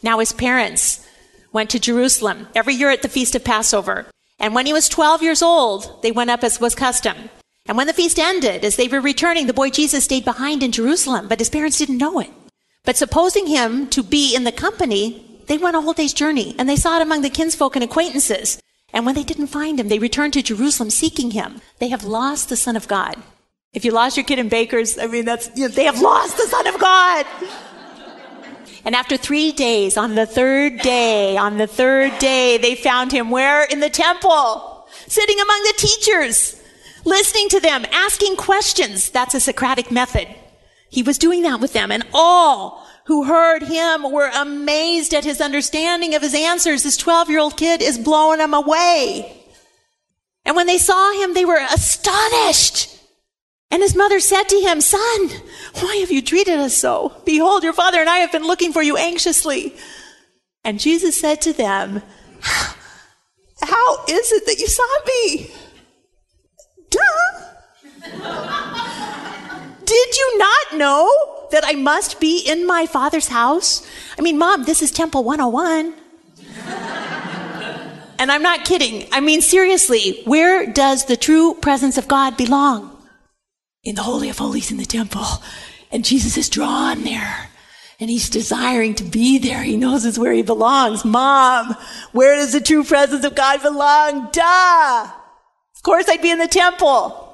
Now 0.00 0.20
his 0.20 0.32
parents, 0.32 1.04
went 1.52 1.68
to 1.70 1.80
Jerusalem 1.80 2.46
every 2.54 2.74
year 2.74 2.90
at 2.90 3.02
the 3.02 3.08
feast 3.08 3.34
of 3.34 3.44
Passover. 3.44 4.06
And 4.38 4.54
when 4.54 4.64
he 4.64 4.72
was 4.72 4.88
12 4.88 5.22
years 5.22 5.42
old, 5.42 6.02
they 6.02 6.12
went 6.12 6.30
up 6.30 6.44
as 6.44 6.60
was 6.60 6.76
custom. 6.76 7.16
And 7.66 7.76
when 7.76 7.88
the 7.88 7.92
feast 7.92 8.18
ended, 8.18 8.64
as 8.64 8.76
they 8.76 8.88
were 8.88 9.00
returning, 9.00 9.46
the 9.46 9.52
boy 9.52 9.70
Jesus 9.70 10.04
stayed 10.04 10.24
behind 10.24 10.62
in 10.62 10.72
Jerusalem, 10.72 11.26
but 11.28 11.40
his 11.40 11.50
parents 11.50 11.78
didn't 11.78 11.98
know 11.98 12.20
it. 12.20 12.30
But 12.84 12.96
supposing 12.96 13.46
him 13.46 13.88
to 13.88 14.02
be 14.02 14.34
in 14.34 14.44
the 14.44 14.52
company, 14.52 15.42
they 15.46 15.58
went 15.58 15.76
a 15.76 15.80
whole 15.80 15.92
day's 15.92 16.14
journey, 16.14 16.54
and 16.58 16.68
they 16.68 16.76
sought 16.76 17.02
among 17.02 17.22
the 17.22 17.30
kinsfolk 17.30 17.76
and 17.76 17.84
acquaintances. 17.84 18.60
And 18.92 19.06
when 19.06 19.14
they 19.14 19.22
didn't 19.22 19.48
find 19.48 19.78
him, 19.78 19.88
they 19.88 19.98
returned 19.98 20.32
to 20.34 20.42
Jerusalem 20.42 20.90
seeking 20.90 21.32
him. 21.32 21.60
They 21.78 21.88
have 21.88 22.04
lost 22.04 22.48
the 22.48 22.56
Son 22.56 22.76
of 22.76 22.88
God. 22.88 23.16
If 23.72 23.84
you 23.84 23.92
lost 23.92 24.16
your 24.16 24.24
kid 24.24 24.38
in 24.38 24.48
Baker's, 24.48 24.98
I 24.98 25.06
mean, 25.06 25.24
that's, 25.24 25.50
you 25.54 25.62
know, 25.62 25.68
they 25.68 25.84
have 25.84 26.00
lost 26.00 26.36
the 26.36 26.46
Son 26.46 26.66
of 26.66 26.78
God. 26.80 27.26
And 28.84 28.94
after 28.94 29.16
three 29.16 29.52
days, 29.52 29.96
on 29.96 30.14
the 30.14 30.26
third 30.26 30.80
day, 30.80 31.36
on 31.36 31.58
the 31.58 31.66
third 31.66 32.18
day, 32.18 32.56
they 32.56 32.74
found 32.74 33.12
him 33.12 33.30
where? 33.30 33.62
In 33.64 33.80
the 33.80 33.90
temple, 33.90 34.88
sitting 35.06 35.38
among 35.38 35.62
the 35.64 35.74
teachers, 35.76 36.60
listening 37.04 37.48
to 37.50 37.60
them, 37.60 37.84
asking 37.92 38.36
questions. 38.36 39.10
That's 39.10 39.34
a 39.34 39.40
Socratic 39.40 39.90
method. 39.90 40.26
He 40.90 41.02
was 41.02 41.18
doing 41.18 41.42
that 41.42 41.60
with 41.60 41.72
them, 41.72 41.90
and 41.90 42.04
all 42.12 42.86
who 43.06 43.24
heard 43.24 43.62
him 43.62 44.10
were 44.10 44.30
amazed 44.34 45.14
at 45.14 45.24
his 45.24 45.40
understanding 45.40 46.14
of 46.14 46.22
his 46.22 46.34
answers. 46.34 46.82
This 46.82 46.96
12 46.96 47.30
year 47.30 47.40
old 47.40 47.56
kid 47.56 47.82
is 47.82 47.98
blowing 47.98 48.38
them 48.38 48.54
away. 48.54 49.36
And 50.44 50.56
when 50.56 50.66
they 50.66 50.78
saw 50.78 51.12
him, 51.20 51.34
they 51.34 51.44
were 51.44 51.58
astonished. 51.72 52.96
And 53.70 53.82
his 53.82 53.94
mother 53.94 54.20
said 54.20 54.44
to 54.44 54.60
him, 54.60 54.80
Son, 54.80 55.28
why 55.80 55.96
have 55.96 56.10
you 56.10 56.22
treated 56.22 56.58
us 56.58 56.76
so? 56.76 57.20
Behold, 57.24 57.62
your 57.62 57.72
father 57.72 58.00
and 58.00 58.08
I 58.08 58.18
have 58.18 58.32
been 58.32 58.46
looking 58.46 58.72
for 58.72 58.82
you 58.82 58.96
anxiously. 58.96 59.76
And 60.64 60.80
Jesus 60.80 61.20
said 61.20 61.40
to 61.42 61.52
them, 61.52 62.02
How 62.40 64.04
is 64.08 64.32
it 64.32 64.46
that 64.46 64.58
you 64.58 64.66
saw 64.66 64.98
me? 65.06 65.50
Duh. 66.90 68.76
Did 69.90 70.16
you 70.16 70.38
not 70.38 70.78
know 70.78 71.48
that 71.50 71.64
I 71.66 71.72
must 71.72 72.20
be 72.20 72.38
in 72.46 72.64
my 72.64 72.86
father's 72.86 73.28
house? 73.28 73.84
I 74.16 74.22
mean, 74.22 74.38
mom, 74.38 74.64
this 74.64 74.82
is 74.82 74.92
Temple 74.92 75.24
101. 75.24 75.94
and 78.20 78.30
I'm 78.30 78.42
not 78.42 78.64
kidding. 78.64 79.08
I 79.10 79.18
mean, 79.18 79.40
seriously, 79.40 80.22
where 80.26 80.64
does 80.66 81.06
the 81.06 81.16
true 81.16 81.54
presence 81.54 81.98
of 81.98 82.06
God 82.06 82.36
belong? 82.36 82.90
in 83.82 83.94
the 83.94 84.02
Holy 84.02 84.28
of 84.28 84.38
Holies 84.38 84.70
in 84.70 84.76
the 84.76 84.84
temple. 84.84 85.24
And 85.90 86.04
Jesus 86.04 86.36
is 86.36 86.48
drawn 86.48 87.02
there. 87.04 87.48
And 87.98 88.08
he's 88.08 88.30
desiring 88.30 88.94
to 88.96 89.04
be 89.04 89.38
there. 89.38 89.62
He 89.62 89.76
knows 89.76 90.04
it's 90.04 90.18
where 90.18 90.32
he 90.32 90.42
belongs. 90.42 91.04
Mom, 91.04 91.76
where 92.12 92.36
does 92.36 92.52
the 92.52 92.60
true 92.60 92.84
presence 92.84 93.24
of 93.24 93.34
God 93.34 93.62
belong? 93.62 94.30
Duh! 94.32 95.10
Of 95.74 95.82
course 95.82 96.08
I'd 96.08 96.22
be 96.22 96.30
in 96.30 96.38
the 96.38 96.48
temple. 96.48 97.29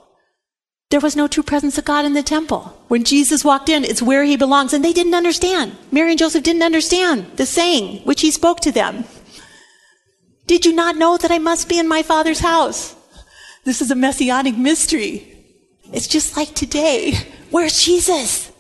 There 0.91 1.01
was 1.01 1.17
no 1.17 1.27
true 1.27 1.43
presence 1.43 1.79
of 1.79 1.85
God 1.85 2.05
in 2.05 2.15
the 2.15 2.23
temple. 2.23 2.81
When 2.87 3.03
Jesus 3.03 3.45
walked 3.45 3.69
in, 3.69 3.85
it's 3.85 4.01
where 4.01 4.23
he 4.23 4.37
belongs. 4.37 4.73
And 4.73 4.85
they 4.85 4.93
didn't 4.93 5.15
understand. 5.15 5.77
Mary 5.91 6.11
and 6.11 6.19
Joseph 6.19 6.45
didn't 6.45 6.63
understand 6.63 7.27
the 7.37 7.47
saying 7.47 8.03
which 8.05 8.21
he 8.21 8.31
spoke 8.31 8.61
to 8.61 8.71
them. 8.71 9.05
Did 10.47 10.65
you 10.65 10.73
not 10.73 10.97
know 10.97 11.17
that 11.17 11.33
I 11.33 11.39
must 11.39 11.69
be 11.69 11.79
in 11.79 11.89
my 11.89 12.05
Father's 12.05 12.39
house? 12.39 12.95
This 13.65 13.83
is 13.83 13.91
a 13.91 13.97
messianic 13.97 14.57
mystery. 14.57 15.37
It's 15.93 16.07
just 16.07 16.37
like 16.37 16.55
today. 16.55 17.15
Where's 17.51 17.83
Jesus? 17.83 18.53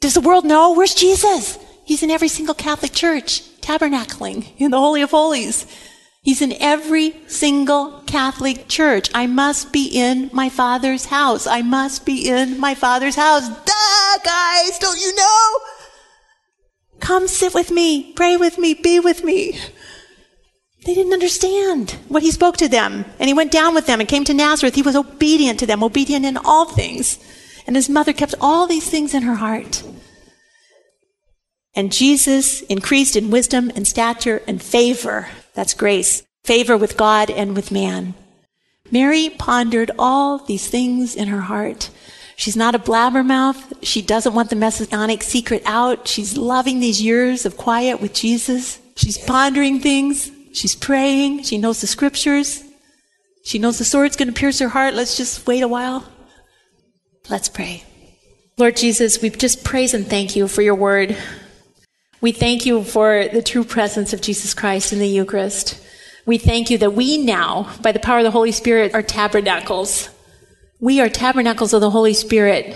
Does 0.00 0.14
the 0.14 0.22
world 0.22 0.46
know? 0.46 0.72
Where's 0.72 0.94
Jesus? 0.94 1.58
He's 1.84 2.02
in 2.02 2.10
every 2.10 2.28
single 2.28 2.54
Catholic 2.54 2.92
church, 2.92 3.42
tabernacling 3.60 4.46
in 4.56 4.70
the 4.70 4.78
Holy 4.78 5.02
of 5.02 5.10
Holies. 5.10 5.66
He's 6.24 6.40
in 6.40 6.54
every 6.58 7.14
single 7.26 8.00
Catholic 8.06 8.66
church. 8.66 9.10
I 9.14 9.26
must 9.26 9.74
be 9.74 9.84
in 9.88 10.30
my 10.32 10.48
Father's 10.48 11.04
house. 11.04 11.46
I 11.46 11.60
must 11.60 12.06
be 12.06 12.30
in 12.30 12.58
my 12.58 12.74
Father's 12.74 13.16
house. 13.16 13.46
Duh, 13.46 14.18
guys, 14.24 14.78
don't 14.78 14.98
you 14.98 15.14
know? 15.14 15.58
Come 16.98 17.28
sit 17.28 17.52
with 17.52 17.70
me, 17.70 18.14
pray 18.14 18.38
with 18.38 18.56
me, 18.56 18.72
be 18.72 18.98
with 19.00 19.22
me. 19.22 19.60
They 20.86 20.94
didn't 20.94 21.12
understand 21.12 21.98
what 22.08 22.22
he 22.22 22.30
spoke 22.30 22.56
to 22.56 22.68
them. 22.68 23.04
And 23.18 23.28
he 23.28 23.34
went 23.34 23.52
down 23.52 23.74
with 23.74 23.84
them 23.86 24.00
and 24.00 24.08
came 24.08 24.24
to 24.24 24.32
Nazareth. 24.32 24.76
He 24.76 24.82
was 24.82 24.96
obedient 24.96 25.58
to 25.60 25.66
them, 25.66 25.82
obedient 25.82 26.24
in 26.24 26.38
all 26.38 26.64
things. 26.64 27.18
And 27.66 27.76
his 27.76 27.90
mother 27.90 28.14
kept 28.14 28.34
all 28.40 28.66
these 28.66 28.88
things 28.88 29.12
in 29.12 29.24
her 29.24 29.34
heart. 29.34 29.82
And 31.74 31.92
Jesus 31.92 32.62
increased 32.62 33.14
in 33.14 33.30
wisdom 33.30 33.70
and 33.76 33.86
stature 33.86 34.40
and 34.48 34.62
favor. 34.62 35.28
That's 35.54 35.74
grace. 35.74 36.22
Favor 36.44 36.76
with 36.76 36.96
God 36.96 37.30
and 37.30 37.56
with 37.56 37.70
man. 37.70 38.14
Mary 38.90 39.30
pondered 39.30 39.90
all 39.98 40.38
these 40.38 40.68
things 40.68 41.14
in 41.14 41.28
her 41.28 41.42
heart. 41.42 41.90
She's 42.36 42.56
not 42.56 42.74
a 42.74 42.78
blabbermouth. 42.78 43.78
She 43.82 44.02
doesn't 44.02 44.34
want 44.34 44.50
the 44.50 44.56
messianic 44.56 45.22
secret 45.22 45.62
out. 45.64 46.08
She's 46.08 46.36
loving 46.36 46.80
these 46.80 47.00
years 47.00 47.46
of 47.46 47.56
quiet 47.56 48.00
with 48.00 48.12
Jesus. 48.12 48.80
She's 48.96 49.18
pondering 49.18 49.80
things. 49.80 50.30
She's 50.52 50.74
praying. 50.74 51.44
She 51.44 51.58
knows 51.58 51.80
the 51.80 51.86
scriptures. 51.86 52.62
She 53.44 53.58
knows 53.58 53.78
the 53.78 53.84
sword's 53.84 54.16
going 54.16 54.28
to 54.28 54.34
pierce 54.34 54.58
her 54.58 54.68
heart. 54.68 54.94
Let's 54.94 55.16
just 55.16 55.46
wait 55.46 55.62
a 55.62 55.68
while. 55.68 56.04
Let's 57.28 57.48
pray. 57.48 57.84
Lord 58.56 58.76
Jesus, 58.76 59.20
we 59.20 59.30
just 59.30 59.64
praise 59.64 59.94
and 59.94 60.06
thank 60.06 60.36
you 60.36 60.46
for 60.46 60.62
your 60.62 60.74
word. 60.74 61.16
We 62.24 62.32
thank 62.32 62.64
you 62.64 62.84
for 62.84 63.28
the 63.28 63.42
true 63.42 63.64
presence 63.64 64.14
of 64.14 64.22
Jesus 64.22 64.54
Christ 64.54 64.94
in 64.94 64.98
the 64.98 65.06
Eucharist. 65.06 65.78
We 66.24 66.38
thank 66.38 66.70
you 66.70 66.78
that 66.78 66.94
we 66.94 67.18
now, 67.18 67.70
by 67.82 67.92
the 67.92 67.98
power 67.98 68.20
of 68.20 68.24
the 68.24 68.30
Holy 68.30 68.50
Spirit, 68.50 68.94
are 68.94 69.02
tabernacles. 69.02 70.08
We 70.80 71.02
are 71.02 71.10
tabernacles 71.10 71.74
of 71.74 71.82
the 71.82 71.90
Holy 71.90 72.14
Spirit. 72.14 72.74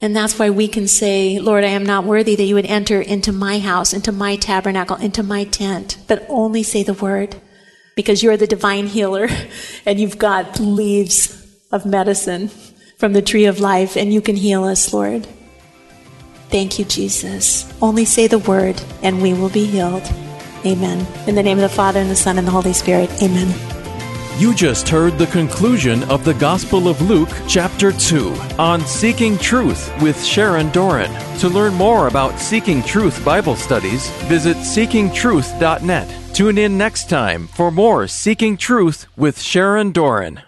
And 0.00 0.14
that's 0.14 0.38
why 0.38 0.50
we 0.50 0.68
can 0.68 0.86
say, 0.86 1.40
Lord, 1.40 1.64
I 1.64 1.70
am 1.70 1.84
not 1.84 2.04
worthy 2.04 2.36
that 2.36 2.44
you 2.44 2.54
would 2.54 2.66
enter 2.66 3.00
into 3.00 3.32
my 3.32 3.58
house, 3.58 3.92
into 3.92 4.12
my 4.12 4.36
tabernacle, 4.36 4.98
into 4.98 5.24
my 5.24 5.42
tent, 5.42 5.98
but 6.06 6.24
only 6.28 6.62
say 6.62 6.84
the 6.84 6.94
word. 6.94 7.34
because 7.96 8.22
you're 8.22 8.36
the 8.36 8.46
divine 8.46 8.86
healer 8.86 9.26
and 9.84 9.98
you've 9.98 10.16
got 10.16 10.60
leaves 10.60 11.44
of 11.72 11.84
medicine 11.84 12.50
from 12.98 13.14
the 13.14 13.22
tree 13.22 13.46
of 13.46 13.58
life 13.58 13.96
and 13.96 14.14
you 14.14 14.20
can 14.20 14.36
heal 14.36 14.62
us, 14.62 14.92
Lord. 14.92 15.26
Thank 16.54 16.78
you, 16.78 16.84
Jesus. 16.84 17.66
Only 17.82 18.04
say 18.04 18.28
the 18.28 18.38
word 18.38 18.80
and 19.02 19.20
we 19.20 19.34
will 19.34 19.48
be 19.48 19.66
healed. 19.66 20.04
Amen. 20.64 21.04
In 21.26 21.34
the 21.34 21.42
name 21.42 21.58
of 21.58 21.62
the 21.62 21.68
Father 21.68 21.98
and 21.98 22.08
the 22.08 22.14
Son 22.14 22.38
and 22.38 22.46
the 22.46 22.52
Holy 22.52 22.72
Spirit. 22.72 23.10
Amen. 23.20 23.52
You 24.38 24.54
just 24.54 24.88
heard 24.88 25.18
the 25.18 25.26
conclusion 25.26 26.04
of 26.04 26.24
the 26.24 26.34
Gospel 26.34 26.86
of 26.86 27.02
Luke, 27.02 27.30
chapter 27.48 27.90
2, 27.90 28.28
on 28.56 28.82
Seeking 28.82 29.36
Truth 29.36 29.90
with 30.00 30.24
Sharon 30.24 30.70
Doran. 30.70 31.10
To 31.40 31.48
learn 31.48 31.74
more 31.74 32.06
about 32.06 32.38
Seeking 32.38 32.84
Truth 32.84 33.24
Bible 33.24 33.56
studies, 33.56 34.08
visit 34.28 34.56
seekingtruth.net. 34.58 36.34
Tune 36.36 36.58
in 36.58 36.78
next 36.78 37.10
time 37.10 37.48
for 37.48 37.72
more 37.72 38.06
Seeking 38.06 38.56
Truth 38.56 39.06
with 39.16 39.40
Sharon 39.40 39.90
Doran. 39.90 40.40